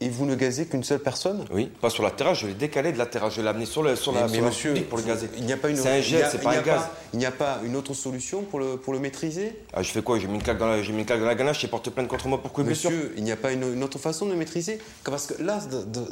et 0.07 0.09
vous 0.09 0.25
ne 0.25 0.37
gazez 0.37 0.67
qu'une 0.67 0.85
seule 0.85 1.01
personne? 1.01 1.45
Oui, 1.53 1.69
pas 1.81 1.91
sur 1.91 2.03
la 2.05 2.11
terrasse, 2.13 2.39
je 2.39 2.47
l'ai 2.47 2.55
décalé 2.55 2.93
de 2.93 2.99
la 2.99 3.07
terrasse, 3.07 3.35
je 3.35 3.43
l'ai 3.43 3.49
amené 3.49 3.67
sur, 3.67 3.83
le, 3.83 3.97
sur 3.97 4.13
la, 4.13 4.23
Mais- 4.23 4.27
sur 4.29 4.35
mais 4.37 4.41
la 4.43 4.47
monsieur, 4.47 4.75
pour 4.89 4.99
le 4.99 5.05
gazer. 5.05 5.29
il 5.37 5.45
n'y 5.45 5.53
a 5.53 5.57
pas 5.57 5.69
une 5.69 5.77
C'est 5.77 5.89
un 5.99 6.01
gel, 6.01 6.27
c'est 6.31 6.41
pas 6.41 6.51
un 6.53 6.63
gaz. 6.63 6.83
Il 7.13 7.19
n'y 7.19 7.27
a 7.27 7.31
pas 7.33 7.61
une 7.65 7.75
autre 7.77 7.93
solution 7.95 8.43
pour 8.43 8.61
le, 8.61 8.77
pour 8.77 8.93
le 8.93 9.01
maîtriser? 9.01 9.57
Ah, 9.73 9.83
je 9.83 9.91
fais 9.91 10.03
quoi? 10.03 10.19
J'ai 10.19 10.29
mis 10.29 10.35
une 10.37 10.43
claque 10.43 10.59
dans 10.59 10.69
la, 10.69 10.83
j'ai 10.83 10.93
mis 10.93 11.01
une 11.01 11.07
claque 11.07 11.21
dans 11.21 11.27
la 11.27 11.35
ganache, 11.35 11.61
j'ai 11.61 11.69
porté 11.69 11.91
plainte 11.91 12.09
contre 12.09 12.29
moi 12.29 12.41
pour 12.41 12.53
blessure. 12.65 12.91
Monsieur, 12.91 13.13
il 13.17 13.25
n'y 13.25 13.33
a 13.33 13.37
pas 13.37 13.53
une, 13.53 13.63
une 13.75 13.83
autre 13.83 13.99
façon 13.99 14.27
de 14.27 14.31
le 14.31 14.37
maîtriser? 14.37 14.79
Parce 15.05 15.27
que 15.27 15.43
là, 15.43 15.59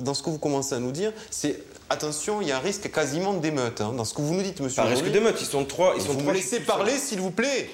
dans 0.00 0.14
ce 0.14 0.22
que 0.22 0.30
vous 0.30 0.38
commencez 0.38 0.74
à 0.74 0.78
nous 0.80 0.92
dire, 0.92 1.12
c'est 1.30 1.60
attention, 1.90 2.40
il 2.42 2.48
y 2.48 2.52
a 2.52 2.56
un 2.56 2.60
risque 2.60 2.90
quasiment 2.90 3.34
d'émeute. 3.34 3.80
hein, 3.80 3.92
dans 3.96 4.04
ce 4.04 4.14
que 4.14 4.22
vous 4.22 4.34
nous 4.34 4.42
dites, 4.42 4.60
monsieur. 4.60 4.82
Un 4.82 4.86
risque 4.86 5.10
d'émeute, 5.10 5.36
ils 5.40 5.46
sont 5.46 5.64
trois, 5.64 5.94
ils 5.96 6.02
sont 6.02 6.08
Vous 6.12 6.20
trois. 6.20 6.32
me 6.32 6.36
laissez 6.36 6.60
parler, 6.60 6.92
s'il 6.92 7.20
vous 7.20 7.30
plaît 7.30 7.68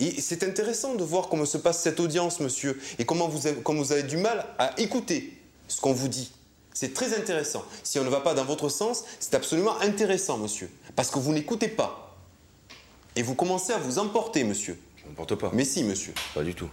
Et 0.00 0.20
c'est 0.20 0.42
intéressant 0.44 0.94
de 0.94 1.02
voir 1.02 1.28
comment 1.28 1.44
se 1.44 1.58
passe 1.58 1.82
cette 1.82 1.98
audience, 1.98 2.40
monsieur, 2.40 2.80
et 2.98 3.04
comment 3.04 3.28
vous 3.28 3.46
avez, 3.46 3.60
comment 3.62 3.82
vous 3.82 3.92
avez 3.92 4.04
du 4.04 4.16
mal 4.16 4.46
à 4.58 4.78
écouter 4.80 5.36
ce 5.66 5.80
qu'on 5.80 5.92
vous 5.92 6.08
dit. 6.08 6.30
C'est 6.72 6.94
très 6.94 7.16
intéressant. 7.16 7.64
Si 7.82 7.98
on 7.98 8.04
ne 8.04 8.08
va 8.08 8.20
pas 8.20 8.34
dans 8.34 8.44
votre 8.44 8.68
sens, 8.68 9.04
c'est 9.18 9.34
absolument 9.34 9.80
intéressant, 9.80 10.38
monsieur. 10.38 10.70
Parce 10.94 11.10
que 11.10 11.18
vous 11.18 11.32
n'écoutez 11.32 11.66
pas. 11.66 12.16
Et 13.16 13.22
vous 13.22 13.34
commencez 13.34 13.72
à 13.72 13.78
vous 13.78 13.98
emporter, 13.98 14.44
monsieur. 14.44 14.78
Je 14.96 15.08
n'importe 15.08 15.34
pas. 15.34 15.50
Mais 15.52 15.64
si, 15.64 15.82
monsieur. 15.82 16.14
Pas 16.34 16.44
du 16.44 16.54
tout. 16.54 16.68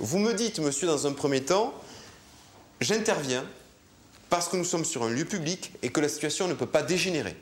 Vous 0.00 0.18
me 0.18 0.34
dites, 0.34 0.58
monsieur, 0.58 0.88
dans 0.88 1.06
un 1.06 1.12
premier 1.12 1.42
temps, 1.42 1.72
j'interviens 2.80 3.44
parce 4.30 4.48
que 4.48 4.56
nous 4.56 4.64
sommes 4.64 4.84
sur 4.84 5.04
un 5.04 5.10
lieu 5.10 5.24
public 5.24 5.72
et 5.82 5.90
que 5.90 6.00
la 6.00 6.08
situation 6.08 6.48
ne 6.48 6.54
peut 6.54 6.66
pas 6.66 6.82
dégénérer. 6.82 7.36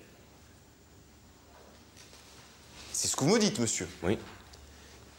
C'est 3.00 3.06
ce 3.06 3.15
que 3.15 3.23
vous 3.23 3.31
me 3.33 3.39
dites, 3.39 3.61
monsieur. 3.61 3.87
Oui. 4.03 4.19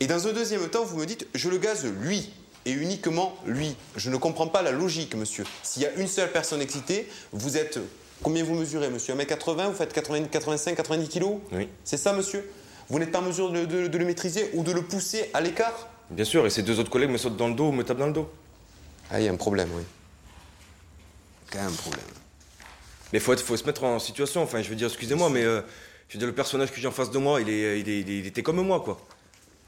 Et 0.01 0.07
dans 0.07 0.27
un 0.27 0.33
deuxième 0.33 0.67
temps, 0.67 0.83
vous 0.83 0.97
me 0.97 1.05
dites, 1.05 1.25
je 1.33 1.47
le 1.47 1.57
gaze 1.57 1.85
lui, 1.85 2.29
et 2.65 2.71
uniquement 2.73 3.37
lui. 3.45 3.73
Je 3.95 4.09
ne 4.09 4.17
comprends 4.17 4.47
pas 4.49 4.61
la 4.61 4.71
logique, 4.73 5.15
monsieur. 5.15 5.45
S'il 5.63 5.83
y 5.83 5.85
a 5.85 5.93
une 5.93 6.07
seule 6.09 6.29
personne 6.29 6.61
excitée, 6.61 7.07
vous 7.31 7.55
êtes... 7.55 7.79
Combien 8.21 8.43
vous 8.43 8.53
mesurez, 8.55 8.89
monsieur? 8.89 9.15
1m80 9.15 9.67
Vous 9.69 9.73
faites 9.77 9.93
80, 9.93 10.25
85, 10.25 10.75
90 10.75 11.07
kilos? 11.07 11.35
Oui. 11.53 11.69
C'est 11.85 11.95
ça, 11.95 12.11
monsieur? 12.11 12.51
Vous 12.89 12.99
n'êtes 12.99 13.13
pas 13.13 13.19
en 13.19 13.21
mesure 13.21 13.49
de, 13.49 13.63
de- 13.63 13.87
de 13.87 13.97
le 13.97 14.03
maîtriser 14.03 14.49
ou 14.55 14.63
de 14.63 14.73
le 14.73 14.81
pousser 14.81 15.29
à 15.33 15.39
l'écart? 15.39 15.87
Bien 16.09 16.25
sûr, 16.25 16.45
et 16.45 16.49
ces 16.49 16.63
deux 16.63 16.81
autres 16.81 16.89
collègues 16.89 17.11
me 17.11 17.17
sautent 17.17 17.37
dans 17.37 17.47
le 17.47 17.53
dos 17.53 17.69
ou 17.69 17.71
me 17.71 17.83
tapent 17.85 17.99
dans 17.99 18.07
le 18.07 18.11
dos. 18.13 18.29
Ah, 19.09 19.21
il 19.21 19.25
y 19.25 19.29
a 19.29 19.31
un 19.31 19.37
problème, 19.37 19.69
oui. 19.73 19.83
Quand 21.49 21.59
même 21.59 21.69
un 21.69 21.71
problème. 21.71 22.03
Mais 23.13 23.19
il 23.19 23.21
faut, 23.21 23.31
être- 23.31 23.41
faut 23.41 23.55
se 23.55 23.63
mettre 23.63 23.85
en 23.85 23.99
situation. 23.99 24.43
Enfin, 24.43 24.61
je 24.61 24.67
veux 24.69 24.75
dire, 24.75 24.87
excusez-moi, 24.89 25.29
mais 25.29 25.43
euh, 25.45 25.61
je 26.09 26.13
veux 26.15 26.19
dire, 26.19 26.27
le 26.27 26.35
personnage 26.35 26.71
que 26.71 26.79
j'ai 26.81 26.87
en 26.87 26.91
face 26.91 27.11
de 27.11 27.17
moi, 27.19 27.39
il, 27.39 27.49
est, 27.49 27.79
il, 27.79 27.87
est- 27.89 27.99
il 28.01 28.09
est- 28.09 28.19
il 28.19 28.27
était 28.27 28.43
comme 28.43 28.59
moi, 28.61 28.81
quoi. 28.81 28.99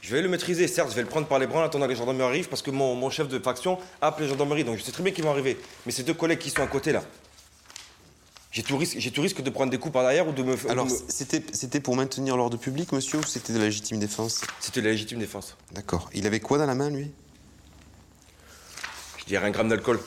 Je 0.01 0.13
vais 0.15 0.21
le 0.23 0.29
maîtriser, 0.29 0.67
certes, 0.67 0.89
je 0.89 0.95
vais 0.95 1.03
le 1.03 1.07
prendre 1.07 1.27
par 1.27 1.37
les 1.37 1.45
bras 1.45 1.61
en 1.61 1.63
attendant 1.63 1.85
que 1.85 1.91
les 1.91 1.95
gendarmeries 1.95 2.25
arrivent, 2.27 2.49
parce 2.49 2.63
que 2.63 2.71
mon, 2.71 2.95
mon 2.95 3.09
chef 3.11 3.27
de 3.27 3.37
faction 3.39 3.77
a 4.01 4.07
appelé 4.07 4.25
les 4.25 4.31
gendarmeries, 4.31 4.63
donc 4.63 4.77
je 4.77 4.83
sais 4.83 4.91
très 4.91 5.03
bien 5.03 5.13
qu'ils 5.13 5.23
vont 5.23 5.29
arriver. 5.31 5.59
Mais 5.85 5.91
ces 5.91 6.01
deux 6.03 6.15
collègues 6.15 6.39
qui 6.39 6.49
sont 6.49 6.63
à 6.63 6.67
côté, 6.67 6.91
là, 6.91 7.03
j'ai 8.51 8.63
tout, 8.63 8.75
risque, 8.77 8.97
j'ai 8.97 9.11
tout 9.11 9.21
risque 9.21 9.41
de 9.41 9.49
prendre 9.51 9.69
des 9.71 9.77
coups 9.77 9.93
par 9.93 10.01
derrière 10.01 10.27
ou 10.27 10.31
de 10.33 10.41
me... 10.43 10.55
Alors, 10.69 10.87
de 10.87 10.91
me- 10.91 10.97
c'était 11.53 11.79
pour 11.79 11.95
maintenir 11.95 12.35
l'ordre 12.35 12.57
public, 12.57 12.91
monsieur, 12.91 13.19
ou 13.19 13.23
c'était 13.23 13.53
de 13.53 13.59
la 13.59 13.65
légitime 13.65 13.99
défense? 13.99 14.41
C'était 14.59 14.81
la 14.81 14.89
légitime 14.89 15.19
défense. 15.19 15.55
D'accord. 15.71 16.09
Il 16.15 16.25
avait 16.25 16.39
quoi 16.39 16.57
dans 16.57 16.65
la 16.65 16.75
main, 16.75 16.89
lui? 16.89 17.11
Je 19.19 19.25
dirais 19.25 19.45
un 19.45 19.51
gramme 19.51 19.69
d'alcool. 19.69 19.99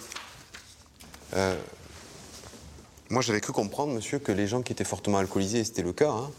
Moi, 3.10 3.22
j'avais 3.22 3.40
cru 3.40 3.52
comprendre, 3.52 3.92
monsieur, 3.92 4.18
que 4.18 4.32
les 4.32 4.46
gens 4.46 4.62
qui 4.62 4.72
étaient 4.72 4.84
fortement 4.84 5.18
alcoolisés, 5.18 5.58
et 5.60 5.64
c'était 5.64 5.82
le 5.82 5.92
cas, 5.92 6.10
hein, 6.10 6.30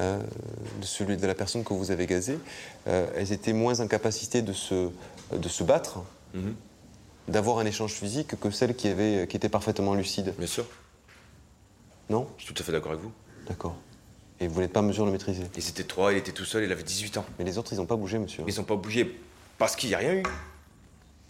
euh, 0.00 0.20
de 0.80 0.84
celui 0.86 1.16
de 1.16 1.26
la 1.26 1.34
personne 1.34 1.64
que 1.64 1.72
vous 1.74 1.90
avez 1.90 2.06
gazée, 2.06 2.38
euh, 2.86 3.06
elles 3.16 3.32
étaient 3.32 3.52
moins 3.54 3.80
en 3.80 3.86
capacité 3.88 4.42
de 4.42 4.52
se, 4.52 4.90
de 5.32 5.48
se 5.48 5.64
battre, 5.64 6.00
Mhm. 6.34 6.54
d'avoir 7.28 7.58
un 7.58 7.64
échange 7.66 7.92
physique 7.92 8.38
que 8.38 8.50
celles 8.50 8.74
qui, 8.76 8.88
avaient, 8.88 9.26
qui 9.28 9.36
étaient 9.36 9.48
parfaitement 9.48 9.94
lucides. 9.94 10.34
Bien 10.38 10.46
sûr, 10.46 10.66
Non? 12.10 12.28
Je 12.36 12.44
suis 12.44 12.52
tout 12.54 12.62
à 12.62 12.66
fait 12.66 12.72
d'accord 12.72 12.92
avec 12.92 13.02
vous. 13.02 13.12
D'accord. 13.48 13.74
Et 14.40 14.46
vous 14.46 14.60
n'êtes 14.60 14.72
pas 14.74 14.80
en 14.80 14.82
mesure 14.82 15.04
de 15.04 15.08
le 15.08 15.12
maîtriser? 15.12 15.44
Ils 15.56 15.68
étaient 15.68 15.84
trois, 15.84 16.12
il 16.12 16.18
était 16.18 16.32
tout 16.32 16.44
seul, 16.44 16.64
il 16.64 16.70
avait 16.72 16.82
18 16.82 17.16
ans. 17.16 17.24
Mais 17.38 17.44
les 17.46 17.56
autres, 17.56 17.72
ils 17.72 17.76
n'ont 17.76 17.86
pas 17.86 17.96
bougé, 17.96 18.18
monsieur. 18.18 18.44
Ils 18.46 18.56
n'ont 18.56 18.64
pas 18.64 18.76
bougé 18.76 19.18
parce 19.56 19.74
qu'il 19.74 19.88
n'y 19.88 19.94
a 19.94 19.98
rien 19.98 20.12
eu. 20.16 20.22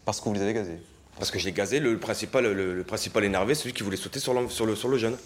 Parce 0.05 0.21
que 0.21 0.25
vous 0.25 0.35
les 0.35 0.41
avez 0.43 0.53
gazés. 0.53 0.81
Parce 1.19 1.31
que 1.31 1.39
je 1.39 1.45
l'ai 1.45 1.53
gazé, 1.53 1.81
le, 1.81 1.93
le 1.93 2.01
principal, 2.01 2.45
le, 2.45 2.75
le 2.75 2.85
principal 2.85 3.25
énervé, 3.25 3.55
celui 3.55 3.73
qui 3.73 3.83
voulait 3.83 3.97
sauter 3.97 4.21
sur, 4.21 4.35
le, 4.35 4.49
sur 4.49 4.89
le 4.89 4.99
jeune. 4.99 5.17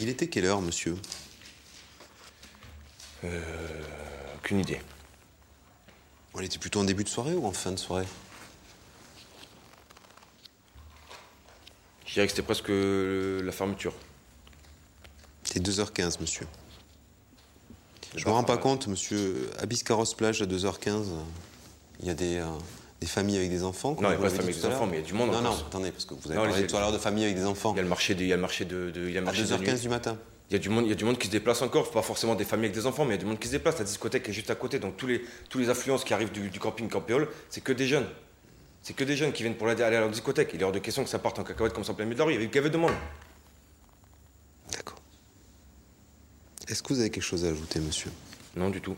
Il 0.00 0.08
était 0.08 0.28
quelle 0.28 0.44
heure, 0.44 0.60
monsieur? 0.62 0.96
Euh, 3.24 3.82
aucune 4.36 4.60
idée. 4.60 4.80
Elle 6.36 6.44
était 6.44 6.58
plutôt 6.58 6.78
en 6.78 6.84
début 6.84 7.02
de 7.02 7.08
soirée 7.08 7.34
ou 7.34 7.46
en 7.46 7.52
fin 7.52 7.72
de 7.72 7.76
soirée? 7.76 8.06
Je 12.06 12.12
dirais 12.14 12.26
que 12.26 12.30
c'était 12.30 12.44
presque 12.44 12.70
euh, 12.70 13.42
la 13.42 13.50
fermeture. 13.50 13.92
C'est 15.42 15.60
2h15, 15.60 16.20
monsieur. 16.20 16.46
Je 18.16 18.24
me 18.26 18.30
rends 18.32 18.44
pas 18.44 18.56
compte, 18.56 18.86
monsieur. 18.88 19.50
Abyss 19.60 19.82
Carrosse 19.82 20.14
Plage 20.14 20.42
à 20.42 20.46
2h15, 20.46 21.04
il 22.00 22.06
y 22.06 22.10
a 22.10 22.14
des, 22.14 22.36
euh, 22.38 22.44
des 23.00 23.06
familles 23.06 23.36
avec 23.36 23.50
des 23.50 23.64
enfants. 23.64 23.96
Non, 24.00 24.08
il 24.10 24.10
n'y 24.10 24.14
a 24.14 24.16
pas 24.18 24.22
de 24.24 24.28
famille 24.30 24.42
avec 24.50 24.56
des 24.60 24.66
enfants, 24.66 24.86
mais 24.86 24.96
il 24.98 25.00
y 25.00 25.04
a 25.04 25.06
du 25.06 25.12
monde 25.14 25.30
en 25.30 25.32
Non, 25.34 25.42
non, 25.42 25.54
plus. 25.54 25.64
attendez, 25.66 25.90
parce 25.90 26.04
que 26.04 26.14
vous 26.14 26.26
avez 26.26 26.36
Non, 26.36 26.42
parlé 26.46 26.62
les- 26.62 26.66
tout 26.66 26.76
à 26.76 26.80
l'heure 26.80 26.92
de 26.92 26.98
famille 26.98 27.24
avec 27.24 27.36
des 27.36 27.44
enfants. 27.44 27.72
Il 27.74 27.76
y 27.76 27.80
a 27.80 27.82
le 27.82 27.88
marché 27.88 28.14
de, 28.14 28.22
il 28.22 28.28
y 28.28 28.32
a 28.32 28.36
le 28.36 28.42
marché 28.42 28.64
de, 28.64 28.90
de- 28.90 29.00
il 29.08 29.12
y 29.12 29.18
a 29.18 29.20
le 29.20 29.26
À 29.26 29.30
marché 29.30 29.42
de 29.42 29.48
2h15 29.48 29.72
nuit. 29.74 29.80
du 29.80 29.88
matin. 29.88 30.16
Il 30.50 30.54
y 30.54 30.56
a 30.56 30.58
du 30.58 30.70
monde, 30.70 30.86
il 30.86 30.88
y 30.88 30.92
a 30.92 30.94
du 30.94 31.04
monde 31.04 31.18
qui 31.18 31.26
se 31.26 31.32
déplace 31.32 31.60
encore, 31.60 31.90
pas 31.90 32.00
forcément 32.00 32.34
des 32.34 32.44
familles 32.44 32.66
avec 32.70 32.74
des 32.80 32.86
enfants, 32.86 33.04
mais 33.04 33.10
il 33.10 33.16
y 33.16 33.20
a 33.20 33.22
du 33.22 33.26
monde 33.26 33.38
qui 33.38 33.48
se 33.48 33.52
déplace. 33.52 33.78
La 33.78 33.84
discothèque 33.84 34.26
est 34.28 34.32
juste 34.32 34.50
à 34.50 34.54
côté, 34.54 34.78
donc 34.78 34.96
tous 34.96 35.06
les, 35.06 35.22
tous 35.50 35.58
les 35.58 35.68
affluences 35.68 36.04
qui 36.04 36.14
arrivent 36.14 36.32
du, 36.32 36.48
du 36.48 36.58
camping 36.58 36.88
Campéole, 36.88 37.28
c'est 37.50 37.60
que 37.60 37.72
des 37.72 37.86
jeunes. 37.86 38.06
C'est 38.80 38.94
que 38.94 39.04
des 39.04 39.16
jeunes 39.16 39.32
qui 39.32 39.42
viennent 39.42 39.56
pour 39.56 39.68
aller 39.68 39.82
à 39.82 39.90
la 39.90 40.08
discothèque. 40.08 40.50
Il 40.54 40.60
est 40.62 40.64
hors 40.64 40.72
de 40.72 40.78
question 40.78 41.04
que 41.04 41.10
ça 41.10 41.18
parte 41.18 41.38
en 41.38 41.44
cacahuète 41.44 41.74
comme 41.74 41.84
ça 41.84 41.92
en 41.92 41.94
plein 41.94 42.06
milieu 42.06 42.14
de 42.14 42.20
la 42.20 42.24
rue. 42.24 42.32
Il 42.32 42.36
y 42.36 42.38
avait, 42.38 42.46
il 42.50 42.54
y 42.54 42.58
avait 42.58 42.70
de 42.70 42.76
monde. 42.78 42.92
D'accord. 44.72 44.96
Est-ce 46.68 46.82
que 46.82 46.92
vous 46.92 47.00
avez 47.00 47.10
quelque 47.10 47.22
chose 47.22 47.44
à 47.44 47.48
ajouter, 47.48 47.80
monsieur? 47.80 48.10
Non, 48.56 48.68
du 48.70 48.80
tout. 48.80 48.96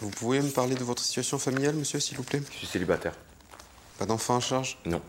Vous 0.00 0.10
pouvez 0.10 0.40
me 0.40 0.50
parler 0.50 0.76
de 0.76 0.84
votre 0.84 1.02
situation 1.02 1.38
familiale, 1.38 1.74
monsieur, 1.74 1.98
s'il 1.98 2.16
vous 2.16 2.22
plaît? 2.22 2.40
Je 2.52 2.58
suis 2.58 2.66
célibataire. 2.68 3.14
Pas 3.98 4.06
d'enfant 4.06 4.36
en 4.36 4.40
charge? 4.40 4.78
Non. 4.84 5.02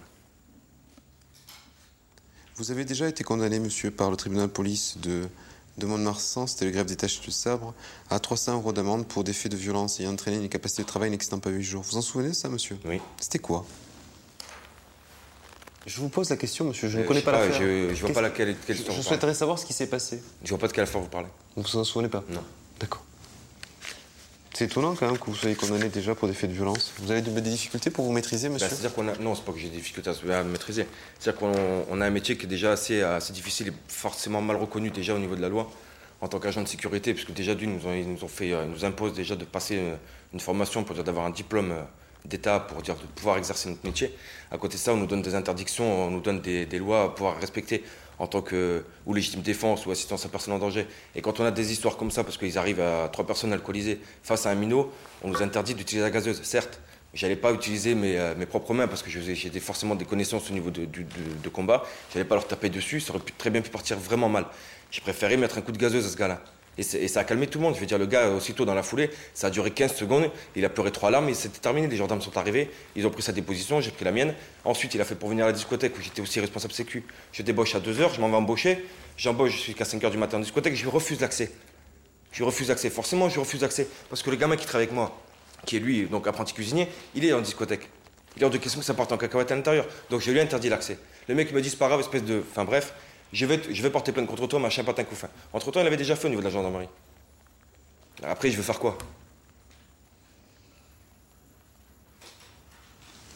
Vous 2.56 2.72
avez 2.72 2.86
déjà 2.86 3.08
été 3.08 3.24
condamné, 3.24 3.60
monsieur, 3.60 3.92
par 3.92 4.10
le 4.10 4.18
tribunal 4.18 4.48
de 4.48 4.52
police 4.52 4.98
de, 4.98 5.30
de 5.78 5.86
Mont-de-Marsan, 5.86 6.48
c'était 6.48 6.66
le 6.66 6.72
grève 6.72 6.88
des 6.88 6.96
tâches 6.96 7.22
de 7.22 7.30
sabre, 7.30 7.76
à 8.10 8.20
300 8.20 8.56
euros 8.56 8.74
d'amende 8.74 9.08
pour 9.08 9.24
des 9.24 9.32
faits 9.32 9.52
de 9.52 9.58
violence 9.58 10.00
ayant 10.00 10.14
entraîné 10.14 10.38
une 10.38 10.46
incapacité 10.46 10.82
de 10.82 10.88
travail 10.88 11.12
n'excédant 11.12 11.40
pas 11.40 11.52
8 11.52 11.64
jours. 11.64 11.84
Vous 11.84 11.98
en 11.98 12.02
souvenez 12.02 12.30
de 12.30 12.34
ça, 12.34 12.50
monsieur? 12.50 12.80
Oui. 12.84 13.00
C'était 13.20 13.40
quoi? 13.40 13.66
Je 15.86 16.00
vous 16.02 16.10
pose 16.10 16.30
la 16.30 16.38
question, 16.38 16.66
monsieur, 16.66 16.90
je 16.90 16.98
ne 16.98 17.04
Euh, 17.04 17.06
connais 17.08 17.22
je 17.22 17.26
pas 17.26 17.32
pas, 17.32 17.46
l'affaire. 17.46 17.62
je- 17.62 17.94
je 17.96 18.02
vois 18.02 18.14
pas 18.14 18.22
laquelle- 18.22 18.56
quelle 18.68 18.76
Je, 18.78 18.84
je 18.92 19.02
souhaiterais 19.02 19.34
savoir 19.34 19.58
ce 19.58 19.66
qui 19.66 19.74
s'est 19.74 19.88
passé. 19.88 20.22
Je 20.44 20.50
vois 20.50 20.58
pas 20.58 20.68
de 20.68 20.74
quelle 20.74 20.84
affaire 20.84 21.02
vous 21.02 21.08
parlez. 21.08 21.28
Vous 21.56 21.64
vous 21.64 21.78
en 21.78 21.84
souvenez 21.84 22.10
pas 22.10 22.24
Non. 22.30 22.44
D'accord. 22.80 23.04
C'est 24.54 24.66
étonnant 24.66 24.94
quand 24.94 25.08
même 25.08 25.18
que 25.18 25.26
vous 25.26 25.36
soyez 25.36 25.56
condamné 25.56 25.88
déjà 25.88 26.16
pour 26.16 26.28
des 26.28 26.34
faits 26.34 26.50
de 26.50 26.56
violence. 26.56 26.92
Vous 27.00 27.12
avez 27.12 27.22
de- 27.22 27.32
des 27.32 27.50
difficultés 27.50 27.92
pour 27.92 28.04
vous 28.04 28.12
maîtriser, 28.12 28.50
Bah, 28.50 28.56
monsieur 28.56 28.68
C'est-à-dire 28.68 28.94
qu'on 28.94 29.08
a. 29.08 29.16
Non, 29.18 29.34
c'est 29.36 29.44
pas 29.46 29.54
que 29.54 29.58
j'ai 29.60 29.70
des 29.70 29.78
difficultés 29.78 30.10
à 30.10 30.44
me 30.44 30.52
maîtriser. 30.52 30.86
C'est-à-dire 31.18 31.40
qu'on 31.40 31.54
on 31.90 32.02
a 32.02 32.06
un 32.06 32.10
métier 32.10 32.36
qui 32.38 32.46
est 32.46 32.50
déjà 32.50 32.74
assez, 32.74 33.02
assez 33.02 33.32
difficile 33.32 33.70
et 33.70 33.74
forcément 33.88 34.42
mal 34.42 34.58
reconnu 34.58 34.90
déjà 34.92 35.16
au 35.16 35.20
niveau 35.20 35.36
de 35.38 35.42
la 35.42 35.48
loi 35.50 35.72
en 36.20 36.28
tant 36.28 36.40
qu'agent 36.40 36.62
de 36.62 36.68
sécurité, 36.68 37.14
puisque 37.14 37.32
déjà 37.32 37.56
d'une, 37.56 37.80
ils 37.96 38.10
nous 38.12 38.22
ont, 38.26 38.28
fait, 38.28 38.52
euh, 38.52 38.66
ils 38.66 38.72
nous 38.72 38.84
imposent 38.84 39.14
déjà 39.14 39.38
de 39.38 39.46
passer 39.46 39.78
euh, 39.78 39.96
une 40.34 40.42
formation 40.42 40.84
pour 40.84 40.94
dire 40.94 41.06
d'avoir 41.06 41.26
un 41.26 41.30
diplôme 41.30 41.72
euh, 41.72 41.82
d'État 42.26 42.60
pour 42.60 42.82
dire 42.82 42.96
de 42.96 43.06
pouvoir 43.16 43.38
exercer 43.38 43.70
notre 43.70 43.86
métier. 43.86 44.14
À 44.52 44.58
côté 44.58 44.76
de 44.76 44.80
ça, 44.80 44.94
on 44.94 44.98
nous 44.98 45.06
donne 45.08 45.22
des 45.22 45.36
interdictions, 45.36 46.06
on 46.08 46.12
nous 46.12 46.20
donne 46.22 46.42
des, 46.42 46.66
lois 46.80 47.04
à 47.04 47.10
pouvoir 47.10 47.40
respecter 47.40 47.84
en 48.20 48.28
tant 48.28 48.42
que 48.42 48.84
ou 49.06 49.14
légitime 49.14 49.42
défense 49.42 49.86
ou 49.86 49.92
assistance 49.92 50.26
à 50.26 50.30
personne 50.30 50.54
en 50.54 50.60
danger. 50.60 50.86
Et 51.16 51.22
quand 51.22 51.40
on 51.40 51.46
a 51.46 51.52
des 51.52 51.72
histoires 51.72 51.96
comme 51.98 52.12
ça, 52.12 52.24
parce 52.24 52.38
qu'ils 52.38 52.58
arrivent 52.58 52.82
à 52.82 53.10
trois 53.12 53.26
personnes 53.26 53.54
alcoolisées 53.54 54.00
face 54.24 54.46
à 54.46 54.50
un 54.52 54.56
minot, 54.56 54.92
on 55.24 55.30
nous 55.30 55.42
interdit 55.42 55.74
d'utiliser 55.74 56.04
la 56.04 56.12
gazeuse. 56.12 56.42
Certes, 56.44 56.82
j'allais 57.14 57.38
pas 57.38 57.54
utiliser 57.54 57.96
mes, 57.96 58.20
euh, 58.20 58.36
mes 58.36 58.46
propres 58.46 58.74
mains 58.74 58.88
parce 58.88 59.02
que 59.04 59.10
des- 59.50 59.60
forcément 59.62 59.96
des 59.96 60.06
connaissances 60.06 60.50
au 60.50 60.54
niveau 60.54 60.70
de, 60.70 60.84
du- 60.86 61.06
de- 61.06 61.42
de 61.44 61.50
combat. 61.50 61.84
J'allais 62.14 62.26
pas 62.26 62.36
leur 62.36 62.48
taper 62.48 62.70
dessus, 62.70 63.00
ça 63.00 63.14
aurait 63.14 63.24
très 63.38 63.50
bien 63.50 63.62
pu 63.62 63.70
partir 63.70 63.98
vraiment 63.98 64.28
mal. 64.30 64.46
J'ai 64.92 65.02
préféré 65.02 65.38
mettre 65.38 65.58
un 65.58 65.62
coup 65.62 65.72
de 65.72 65.78
gazeuse 65.78 66.06
à 66.06 66.10
ce 66.10 66.18
gars-là. 66.18 66.42
Et, 66.80 67.08
ça 67.10 67.20
a 67.20 67.24
calmé 67.26 67.48
tout 67.48 67.60
le 67.60 67.66
monde. 67.66 67.76
Je 67.76 67.80
veux 67.82 67.86
dire, 67.86 67.98
le 67.98 68.06
gars, 68.06 68.30
aussitôt 68.30 68.64
dans 68.64 68.74
la 68.74 68.84
foulée, 68.84 69.10
ça 69.34 69.48
a 69.48 69.50
duré 69.50 69.72
15 69.72 69.94
secondes. 69.94 70.32
Il 70.56 70.64
a 70.64 70.70
pleuré 70.70 70.92
trois 70.92 71.12
larmes 71.12 71.28
et 71.28 71.34
c'était 71.34 71.60
terminé. 71.60 71.88
Les 71.88 71.98
gendarmes 71.98 72.22
sont 72.22 72.38
arrivés, 72.38 72.72
ils 72.96 73.06
ont 73.06 73.10
pris 73.10 73.22
sa 73.22 73.34
déposition, 73.34 73.82
j'ai 73.82 73.92
pris 73.92 74.06
la 74.06 74.14
mienne. 74.14 74.34
Ensuite, 74.64 74.94
il 74.94 75.02
a 75.02 75.06
fait 75.06 75.16
pour 75.16 75.30
venir 75.30 75.44
à 75.44 75.48
la 75.50 75.54
discothèque 75.54 75.98
où 75.98 76.02
j'étais 76.02 76.22
aussi 76.22 76.40
responsable 76.40 76.74
sécu. 76.74 77.04
Je 77.34 77.44
débauche 77.44 77.76
à 77.76 77.80
2h, 77.80 78.16
je 78.16 78.22
m'en 78.22 78.30
vais 78.30 78.38
embaucher. 78.38 78.86
J'embauche 79.18 79.66
jusqu'à 79.66 79.84
5h 79.84 80.10
du 80.10 80.18
matin 80.18 80.38
en 80.38 80.40
discothèque, 80.40 80.76
je 80.76 80.84
lui 80.84 80.90
refuse 80.90 81.20
l'accès. 81.20 81.52
Je 82.32 82.38
lui 82.38 82.46
refuse 82.46 82.70
l'accès. 82.70 82.90
Forcément, 82.90 83.28
je 83.28 83.34
lui 83.34 83.42
refuse 83.42 83.62
l'accès. 83.62 83.86
Parce 84.10 84.24
que 84.24 84.30
le 84.30 84.38
gamin 84.38 84.56
qui 84.56 84.66
travaille 84.66 84.86
avec 84.86 84.96
moi, 84.96 85.20
qui 85.66 85.76
est 85.76 85.80
lui, 85.80 86.06
donc 86.06 86.28
apprenti 86.28 86.54
cuisinier, 86.54 86.88
il 87.16 87.26
est 87.26 87.34
en 87.34 87.42
discothèque. 87.42 87.90
Il 88.38 88.44
est 88.44 88.46
hors 88.46 88.52
de 88.52 88.58
question 88.58 88.80
que 88.80 88.86
ça 88.86 88.94
parte 88.94 89.12
en 89.12 89.18
cacahuète 89.18 89.52
à 89.52 89.56
l'intérieur. 89.56 89.86
Donc 90.10 90.22
je 90.22 90.32
lui 90.32 90.38
ai 90.38 90.42
interdit 90.42 90.70
l'accès. 90.70 90.98
Le 91.28 91.36
mec 91.36 91.52
me 91.52 91.62
dit, 91.62 91.70
c'est 91.70 91.78
pas 91.78 91.88
grave, 91.88 92.00
espèce 92.00 92.24
de. 92.24 92.42
Enfin 92.50 92.64
bref, 92.64 92.94
je 93.34 93.46
vais, 93.46 93.60
te- 93.60 93.74
je 93.74 93.82
vais 93.84 93.90
porter 93.90 94.12
plainte 94.12 94.28
contre 94.28 94.48
toi, 94.48 94.60
machin, 94.60 94.84
patin, 94.84 95.04
coup 95.04 95.16
fin. 95.16 95.30
Entre 95.54 95.72
temps, 95.72 95.82
il 95.82 95.88
avait 95.88 95.98
déjà 95.98 96.16
fait 96.16 96.28
au 96.28 96.30
niveau 96.30 96.42
de 96.42 96.48
la 96.48 96.52
gendarmerie. 96.52 96.90
Après, 98.24 98.52
je 98.52 98.58
veux 98.58 98.64
faire 98.64 98.80
quoi? 98.80 98.98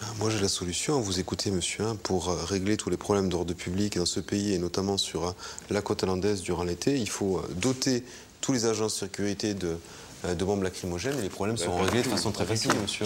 Ah, 0.02 0.06
Moi, 0.20 0.30
j'ai 0.30 0.40
la 0.40 0.48
solution. 0.50 1.00
Vous 1.00 1.20
écoutez, 1.20 1.52
monsieur, 1.52 1.86
hein, 1.86 1.96
pour 2.02 2.30
euh, 2.30 2.44
régler 2.44 2.76
tous 2.78 2.90
les 2.90 2.98
problèmes 2.98 3.30
d'ordre 3.30 3.54
public 3.54 3.98
dans 3.98 4.06
ce 4.06 4.20
pays 4.20 4.54
et 4.54 4.58
notamment 4.58 4.98
sur 4.98 5.28
euh, 5.28 5.32
la 5.70 5.82
côte 5.82 6.04
hollandaise 6.04 6.42
durant 6.42 6.64
l'été. 6.64 6.98
Il 6.98 7.10
faut 7.10 7.38
euh, 7.40 7.48
doter 7.56 8.04
tous 8.42 8.52
les 8.52 8.66
agents 8.66 8.86
de 8.88 8.92
sécurité 8.92 9.54
de, 9.54 9.78
euh, 10.26 10.36
de 10.36 10.44
bombes 10.46 10.64
lacrymogènes 10.64 11.18
et 11.20 11.22
les 11.22 11.30
problèmes 11.30 11.58
seront 11.58 11.78
pas 11.78 11.86
réglés 11.86 12.04
de 12.04 12.10
façon 12.10 12.32
très 12.32 12.46
facile, 12.46 12.72
monsieur. 12.82 13.06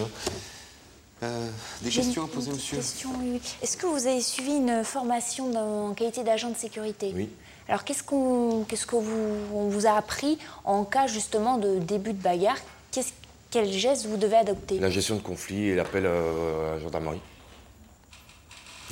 Euh, 1.22 1.50
des 1.82 1.90
questions 1.90 2.24
à 2.24 2.28
poser, 2.28 2.50
une 2.50 2.56
monsieur 2.56 2.76
question, 2.76 3.10
oui, 3.18 3.30
oui. 3.34 3.40
Est-ce 3.60 3.76
que 3.76 3.86
vous 3.86 4.06
avez 4.06 4.20
suivi 4.20 4.52
une 4.52 4.84
formation 4.84 5.50
dans- 5.50 5.88
en 5.88 5.94
qualité 5.94 6.22
d'agent 6.22 6.50
de 6.50 6.56
sécurité? 6.56 7.12
Oui. 7.14 7.28
Alors, 7.68 7.82
qu'est-ce 7.84 8.02
qu'on, 8.04 8.64
qu'est-ce 8.68 8.86
que 8.86 8.94
vous, 8.96 9.36
on 9.52 9.68
vous 9.68 9.86
a 9.86 9.90
appris 9.92 10.38
en 10.64 10.84
cas 10.84 11.06
justement 11.08 11.58
de 11.58 11.78
début 11.80 12.12
de 12.12 12.22
bagarre? 12.22 12.56
Qu'est-ce, 12.92 13.12
Quel 13.50 13.72
geste 13.72 14.06
vous 14.06 14.16
devez 14.18 14.36
adopter? 14.36 14.78
La 14.78 14.90
gestion 14.90 15.16
de 15.16 15.20
conflit 15.22 15.68
et 15.68 15.74
l'appel 15.74 16.04
euh, 16.06 16.72
à 16.72 16.74
la 16.76 16.80
gendarmerie. 16.82 17.20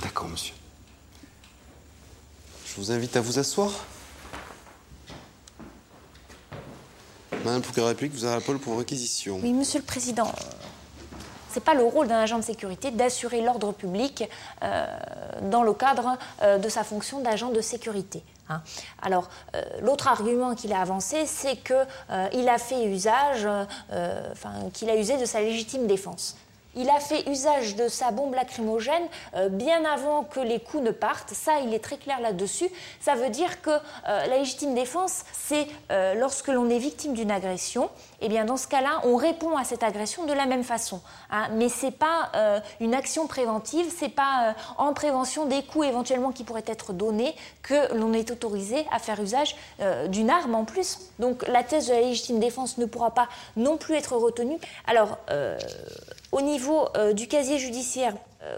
D'accord, 0.00 0.28
monsieur. 0.28 0.54
Je 2.66 2.74
vous 2.76 2.90
invite 2.90 3.16
à 3.16 3.20
vous 3.20 3.38
asseoir. 3.38 3.70
Madame 7.44 7.62
République, 7.76 8.12
vous 8.14 8.24
avez 8.24 8.34
la 8.34 8.40
parole 8.40 8.58
pour 8.58 8.76
réquisition. 8.78 9.38
Oui, 9.42 9.52
Monsieur 9.52 9.78
le 9.78 9.84
Président. 9.84 10.32
C'est 11.56 11.64
pas 11.64 11.72
le 11.72 11.84
rôle 11.84 12.06
d'un 12.06 12.18
agent 12.18 12.36
de 12.36 12.44
sécurité 12.44 12.90
d'assurer 12.90 13.40
l'ordre 13.40 13.72
public 13.72 14.28
euh, 14.62 14.86
dans 15.40 15.62
le 15.62 15.72
cadre 15.72 16.18
euh, 16.42 16.58
de 16.58 16.68
sa 16.68 16.84
fonction 16.84 17.20
d'agent 17.20 17.48
de 17.48 17.62
sécurité. 17.62 18.22
hein. 18.50 18.60
Alors, 19.00 19.30
euh, 19.54 19.62
l'autre 19.80 20.06
argument 20.06 20.54
qu'il 20.54 20.74
a 20.74 20.82
avancé, 20.82 21.24
c'est 21.24 21.56
qu'il 21.56 22.48
a 22.50 22.58
fait 22.58 22.84
usage, 22.84 23.48
enfin, 24.32 24.50
qu'il 24.74 24.90
a 24.90 24.96
usé 24.96 25.16
de 25.16 25.24
sa 25.24 25.40
légitime 25.40 25.86
défense. 25.86 26.36
Il 26.74 26.90
a 26.90 27.00
fait 27.00 27.26
usage 27.26 27.74
de 27.74 27.88
sa 27.88 28.10
bombe 28.10 28.34
lacrymogène 28.34 29.06
bien 29.48 29.82
avant 29.86 30.24
que 30.24 30.40
les 30.40 30.60
coups 30.60 30.82
ne 30.82 30.90
partent. 30.90 31.32
Ça, 31.32 31.60
il 31.60 31.72
est 31.72 31.82
très 31.82 31.96
clair 31.96 32.20
là-dessus. 32.20 32.68
Ça 33.00 33.14
veut 33.14 33.30
dire 33.30 33.62
que 33.62 33.70
la 34.04 34.26
légitime 34.26 34.74
défense, 34.74 35.22
c'est 35.32 35.66
lorsque 35.88 36.48
l'on 36.48 36.68
est 36.68 36.78
victime 36.78 37.14
d'une 37.14 37.30
agression, 37.30 37.88
et 38.20 38.28
bien 38.28 38.44
dans 38.44 38.56
ce 38.56 38.66
cas-là, 38.68 39.00
on 39.04 39.16
répond 39.16 39.56
à 39.56 39.64
cette 39.64 39.82
agression 39.82 40.24
de 40.24 40.32
la 40.32 40.46
même 40.46 40.64
façon. 40.64 41.00
hein. 41.30 41.48
Mais 41.52 41.68
c'est 41.68 41.90
pas 41.90 42.30
euh, 42.34 42.60
une 42.80 42.94
action 42.94 43.26
préventive, 43.26 43.92
c'est 43.96 44.08
pas 44.08 44.48
euh, 44.48 44.52
en 44.78 44.92
prévention 44.92 45.46
des 45.46 45.62
coups 45.62 45.86
éventuellement 45.86 46.32
qui 46.32 46.44
pourraient 46.44 46.64
être 46.66 46.92
donnés 46.92 47.34
que 47.62 47.94
l'on 47.94 48.12
est 48.12 48.30
autorisé 48.30 48.86
à 48.92 48.98
faire 48.98 49.20
usage 49.20 49.56
euh, 49.80 50.08
d'une 50.08 50.30
arme 50.30 50.54
en 50.54 50.64
plus. 50.64 50.98
Donc 51.18 51.46
la 51.48 51.62
thèse 51.62 51.88
de 51.88 51.92
la 51.92 52.00
légitime 52.00 52.40
défense 52.40 52.78
ne 52.78 52.86
pourra 52.86 53.10
pas 53.10 53.28
non 53.56 53.76
plus 53.76 53.94
être 53.94 54.16
retenue. 54.16 54.58
Alors 54.86 55.18
au 56.32 56.40
niveau 56.40 56.88
du 57.14 57.28
casier 57.28 57.58
judiciaire, 57.58 58.14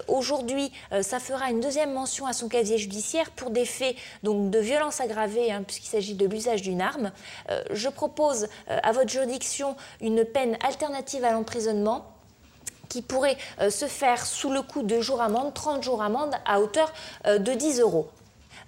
aujourd'hui, 0.06 0.72
euh, 0.92 1.02
ça 1.02 1.20
fera 1.20 1.50
une 1.50 1.60
deuxième 1.60 1.92
mention 1.92 2.26
à 2.26 2.32
son 2.32 2.48
casier 2.48 2.78
judiciaire 2.78 3.30
pour 3.30 3.50
des 3.50 3.64
faits 3.64 3.96
donc, 4.22 4.50
de 4.50 4.58
violence 4.58 5.00
aggravée, 5.00 5.52
hein, 5.52 5.62
puisqu'il 5.66 5.88
s'agit 5.88 6.14
de 6.14 6.26
l'usage 6.26 6.62
d'une 6.62 6.80
arme. 6.80 7.12
Euh, 7.50 7.62
je 7.70 7.88
propose 7.88 8.48
euh, 8.70 8.78
à 8.82 8.92
votre 8.92 9.10
juridiction 9.10 9.76
une 10.00 10.24
peine 10.24 10.56
alternative 10.62 11.24
à 11.24 11.32
l'emprisonnement 11.32 12.06
qui 12.88 13.02
pourrait 13.02 13.36
euh, 13.60 13.70
se 13.70 13.86
faire 13.86 14.24
sous 14.26 14.50
le 14.50 14.62
coup 14.62 14.82
de 14.82 15.00
jours 15.00 15.20
amende, 15.20 15.54
30 15.54 15.82
jours 15.82 16.02
amende 16.02 16.34
à 16.44 16.60
hauteur 16.60 16.92
euh, 17.26 17.38
de 17.38 17.52
10 17.52 17.80
euros. 17.80 18.08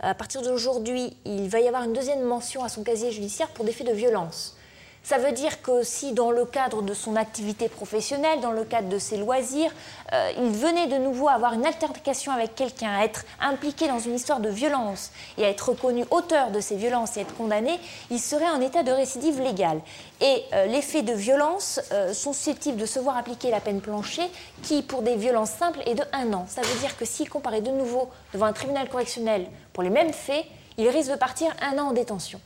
À 0.00 0.14
partir 0.14 0.40
d'aujourd'hui, 0.42 1.16
il 1.26 1.48
va 1.48 1.60
y 1.60 1.68
avoir 1.68 1.82
une 1.82 1.92
deuxième 1.92 2.22
mention 2.22 2.64
à 2.64 2.68
son 2.68 2.82
casier 2.82 3.10
judiciaire 3.10 3.48
pour 3.48 3.64
des 3.64 3.72
faits 3.72 3.86
de 3.86 3.92
violence. 3.92 4.56
Ça 5.02 5.18
veut 5.18 5.32
dire 5.32 5.62
que 5.62 5.82
si 5.82 6.12
dans 6.12 6.30
le 6.30 6.44
cadre 6.44 6.82
de 6.82 6.94
son 6.94 7.16
activité 7.16 7.68
professionnelle, 7.68 8.40
dans 8.40 8.52
le 8.52 8.64
cadre 8.64 8.88
de 8.88 8.98
ses 8.98 9.16
loisirs, 9.16 9.72
euh, 10.12 10.30
il 10.36 10.50
venait 10.50 10.86
de 10.86 10.98
nouveau 10.98 11.28
avoir 11.28 11.54
une 11.54 11.66
altercation 11.66 12.32
avec 12.32 12.54
quelqu'un, 12.54 13.00
être 13.00 13.24
impliqué 13.40 13.88
dans 13.88 13.98
une 13.98 14.14
histoire 14.14 14.40
de 14.40 14.50
violence 14.50 15.10
et 15.38 15.42
être 15.42 15.70
reconnu 15.70 16.04
auteur 16.10 16.50
de 16.50 16.60
ces 16.60 16.76
violences 16.76 17.16
et 17.16 17.20
être 17.20 17.34
condamné, 17.34 17.80
il 18.10 18.20
serait 18.20 18.50
en 18.50 18.60
état 18.60 18.82
de 18.82 18.92
récidive 18.92 19.40
légale. 19.40 19.80
Et 20.20 20.44
euh, 20.52 20.66
les 20.66 20.82
faits 20.82 21.06
de 21.06 21.14
violence 21.14 21.80
euh, 21.92 22.12
sont 22.12 22.32
susceptibles 22.32 22.78
de 22.78 22.86
se 22.86 22.98
voir 22.98 23.16
appliquer 23.16 23.50
la 23.50 23.60
peine 23.60 23.80
plancher 23.80 24.30
qui, 24.62 24.82
pour 24.82 25.02
des 25.02 25.16
violences 25.16 25.50
simples, 25.50 25.80
est 25.86 25.94
de 25.94 26.04
un 26.12 26.32
an. 26.34 26.44
Ça 26.46 26.60
veut 26.60 26.78
dire 26.80 26.96
que 26.96 27.06
s'il 27.06 27.28
comparaît 27.28 27.62
de 27.62 27.70
nouveau 27.70 28.10
devant 28.34 28.46
un 28.46 28.52
tribunal 28.52 28.88
correctionnel 28.88 29.46
pour 29.72 29.82
les 29.82 29.90
mêmes 29.90 30.12
faits, 30.12 30.44
il 30.76 30.88
risque 30.88 31.10
de 31.10 31.16
partir 31.16 31.50
un 31.62 31.78
an 31.78 31.88
en 31.88 31.92
détention. 31.92 32.40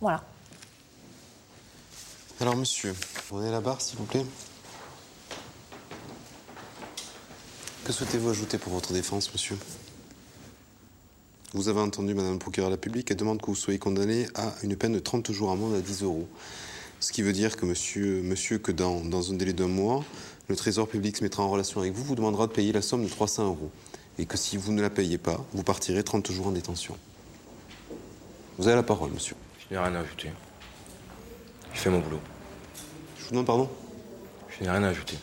Voilà. 0.00 0.22
Alors, 2.40 2.56
monsieur, 2.56 2.94
prenez 3.28 3.50
la 3.50 3.60
barre, 3.60 3.82
s'il 3.82 3.98
vous 3.98 4.06
plaît? 4.06 4.24
Que 7.84 7.92
souhaitez-vous 7.92 8.30
ajouter 8.30 8.56
pour 8.56 8.72
votre 8.72 8.94
défense, 8.94 9.30
monsieur? 9.30 9.58
Vous 11.52 11.68
avez 11.68 11.80
entendu 11.80 12.14
Madame 12.14 12.38
procureur 12.38 12.70
de 12.70 12.74
la 12.76 12.78
Publique, 12.78 13.10
elle 13.10 13.18
demande 13.18 13.42
que 13.42 13.46
vous 13.46 13.54
soyez 13.54 13.78
condamné 13.78 14.26
à 14.34 14.54
une 14.62 14.74
peine 14.74 14.94
de 14.94 15.00
30 15.00 15.32
jours 15.32 15.50
amende 15.50 15.74
à 15.74 15.80
10 15.80 16.04
euros. 16.04 16.26
Ce 17.00 17.12
qui 17.12 17.20
veut 17.20 17.34
dire 17.34 17.58
que 17.58 17.66
monsieur, 17.66 18.22
monsieur 18.22 18.58
que 18.58 18.72
dans, 18.72 19.00
dans 19.00 19.32
un 19.32 19.34
délai 19.34 19.52
d'un 19.52 19.68
mois, 19.68 20.02
le 20.48 20.56
Trésor 20.56 20.88
public 20.88 21.18
se 21.18 21.22
mettra 21.22 21.42
en 21.42 21.50
relation 21.50 21.80
avec 21.80 21.92
vous, 21.92 22.04
vous 22.04 22.14
demandera 22.14 22.46
de 22.46 22.52
payer 22.52 22.72
la 22.72 22.80
somme 22.80 23.04
de 23.04 23.10
300 23.10 23.44
euros. 23.48 23.70
Et 24.18 24.24
que 24.24 24.38
si 24.38 24.56
vous 24.56 24.72
ne 24.72 24.80
la 24.80 24.88
payez 24.88 25.18
pas, 25.18 25.44
vous 25.52 25.62
partirez 25.62 26.02
30 26.02 26.32
jours 26.32 26.46
en 26.46 26.52
détention. 26.52 26.96
Vous 28.56 28.66
avez 28.66 28.76
la 28.76 28.82
parole, 28.82 29.10
monsieur. 29.10 29.36
Je 29.58 29.74
n'ai 29.74 29.78
rien 29.78 29.94
à 29.94 30.00
ajouter. 30.00 30.30
Je 31.74 31.80
fais 31.80 31.90
mon 31.90 32.00
boulot. 32.00 32.20
Je 33.18 33.24
vous 33.24 33.30
demande 33.30 33.46
pardon? 33.46 33.70
Je 34.48 34.64
n'ai 34.64 34.70
rien 34.70 34.82
à 34.82 34.88
ajouter. 34.88 35.16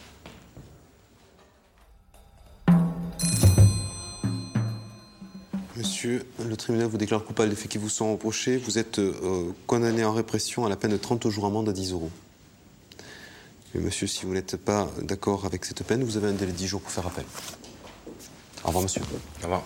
Monsieur, 5.76 6.26
le 6.44 6.58
tribunal 6.58 6.88
vous 6.88 6.98
déclare 6.98 7.24
coupable 7.24 7.50
des 7.50 7.56
faits 7.56 7.70
qui 7.70 7.78
vous 7.78 7.90
sont 7.90 8.12
reprochés. 8.12 8.58
Vous 8.58 8.80
êtes 8.80 8.98
euh, 8.98 9.52
condamné 9.68 10.04
en 10.04 10.12
répression 10.12 10.66
à 10.66 10.70
la 10.70 10.76
peine 10.76 10.92
de 10.92 10.98
30 10.98 11.30
jours 11.30 11.46
amende 11.46 11.70
à 11.70 11.74
10 11.74 11.92
euros. 11.92 12.10
Mais 13.76 13.82
monsieur, 13.82 14.08
si 14.08 14.26
vous 14.26 14.34
n'êtes 14.34 14.58
pas 14.58 14.90
d'accord 15.04 15.46
avec 15.46 15.66
cette 15.66 15.84
peine, 15.84 16.04
vous 16.04 16.18
avez 16.18 16.30
un 16.30 16.34
délai 16.34 16.52
de 16.52 16.58
10 16.58 16.68
jours 16.68 16.82
pour 16.82 16.92
faire 16.92 17.06
appel. 17.06 17.26
Au 18.64 18.68
revoir, 18.68 18.84
monsieur. 18.84 19.02
Au 19.42 19.44
revoir. 19.44 19.64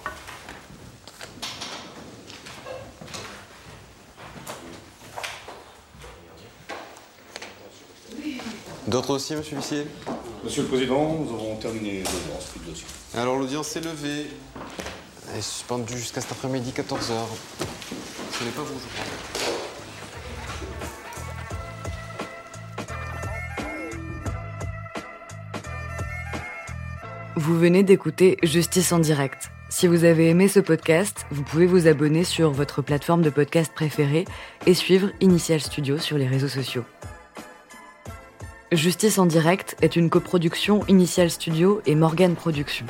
D'autres 8.91 9.13
dossiers, 9.13 9.38
monsieur 9.38 9.55
l'huissier 9.55 9.88
Monsieur 10.43 10.63
le 10.63 10.67
Président, 10.67 11.17
nous 11.17 11.33
avons 11.33 11.55
terminé 11.55 12.00
l'audience 12.00 12.51
du 12.53 12.69
dossier. 12.69 12.86
Alors, 13.15 13.38
l'audience 13.38 13.74
est 13.77 13.86
levée. 13.86 14.27
Elle 15.31 15.39
est 15.39 15.41
suspendue 15.41 15.98
jusqu'à 15.98 16.19
cet 16.19 16.33
après-midi, 16.33 16.74
14h. 16.75 17.13
Ce 18.38 18.43
n'est 18.43 18.50
pas 18.51 18.63
vous, 18.63 18.77
je 18.77 18.88
crois. 18.91 19.05
Vous 27.38 27.57
venez 27.57 27.83
d'écouter 27.83 28.38
Justice 28.43 28.91
en 28.91 29.00
direct. 29.00 29.51
Si 29.69 29.88
vous 29.88 30.03
avez 30.03 30.27
aimé 30.27 30.50
ce 30.50 30.60
podcast, 30.60 31.25
vous 31.31 31.43
pouvez 31.43 31.65
vous 31.65 31.88
abonner 31.88 32.25
sur 32.25 32.51
votre 32.51 32.81
plateforme 32.81 33.21
de 33.21 33.29
podcast 33.29 33.71
préférée 33.74 34.25
et 34.65 34.74
suivre 34.74 35.12
Initial 35.21 35.62
Studio 35.62 35.98
sur 35.98 36.17
les 36.17 36.27
réseaux 36.27 36.50
sociaux. 36.50 36.83
Justice 38.72 39.20
en 39.20 39.25
direct 39.25 39.75
est 39.82 39.98
une 39.98 40.10
coproduction 40.10 40.86
Initial 40.88 41.30
Studio 41.30 41.82
et 41.86 41.94
Morgan 41.94 42.36
Productions. 42.36 42.86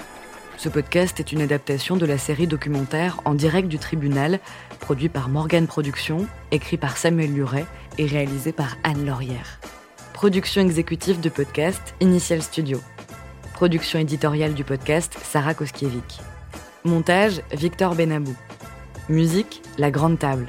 Ce 0.56 0.70
podcast 0.70 1.20
est 1.20 1.32
une 1.32 1.42
adaptation 1.42 1.98
de 1.98 2.06
la 2.06 2.20
série 2.20 2.46
documentaire 2.46 3.20
En 3.26 3.34
direct 3.34 3.68
du 3.68 3.80
tribunal, 3.80 4.40
produit 4.80 5.10
par 5.10 5.28
Morgan 5.28 5.66
Productions, 5.66 6.28
écrit 6.52 6.78
par 6.78 6.98
Samuel 6.98 7.34
Luret 7.34 7.66
et 7.98 8.06
réalisé 8.06 8.52
par 8.52 8.78
Anne 8.84 9.08
Laurière. 9.08 9.60
Production 10.14 10.62
exécutive 10.62 11.20
de 11.20 11.30
podcast 11.30 11.96
Initial 12.00 12.44
Studio. 12.44 12.80
Production 13.54 13.98
éditoriale 13.98 14.54
du 14.54 14.64
podcast 14.64 15.18
Sarah 15.24 15.56
Koskiewicz. 15.56 16.20
Montage 16.84 17.42
Victor 17.54 17.96
Benabou. 17.96 18.36
Musique 19.10 19.64
La 19.80 19.90
Grande 19.90 20.20
Table. 20.20 20.46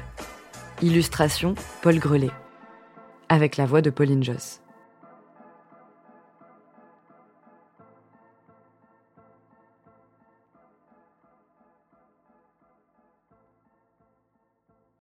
Illustration 0.83 1.55
Paul 1.81 1.97
Grelet. 1.97 2.29
Avec 3.29 3.57
la 3.57 3.65
voix 3.65 3.81
de 3.81 3.89
Pauline 3.89 4.23
Joss. 4.23 4.62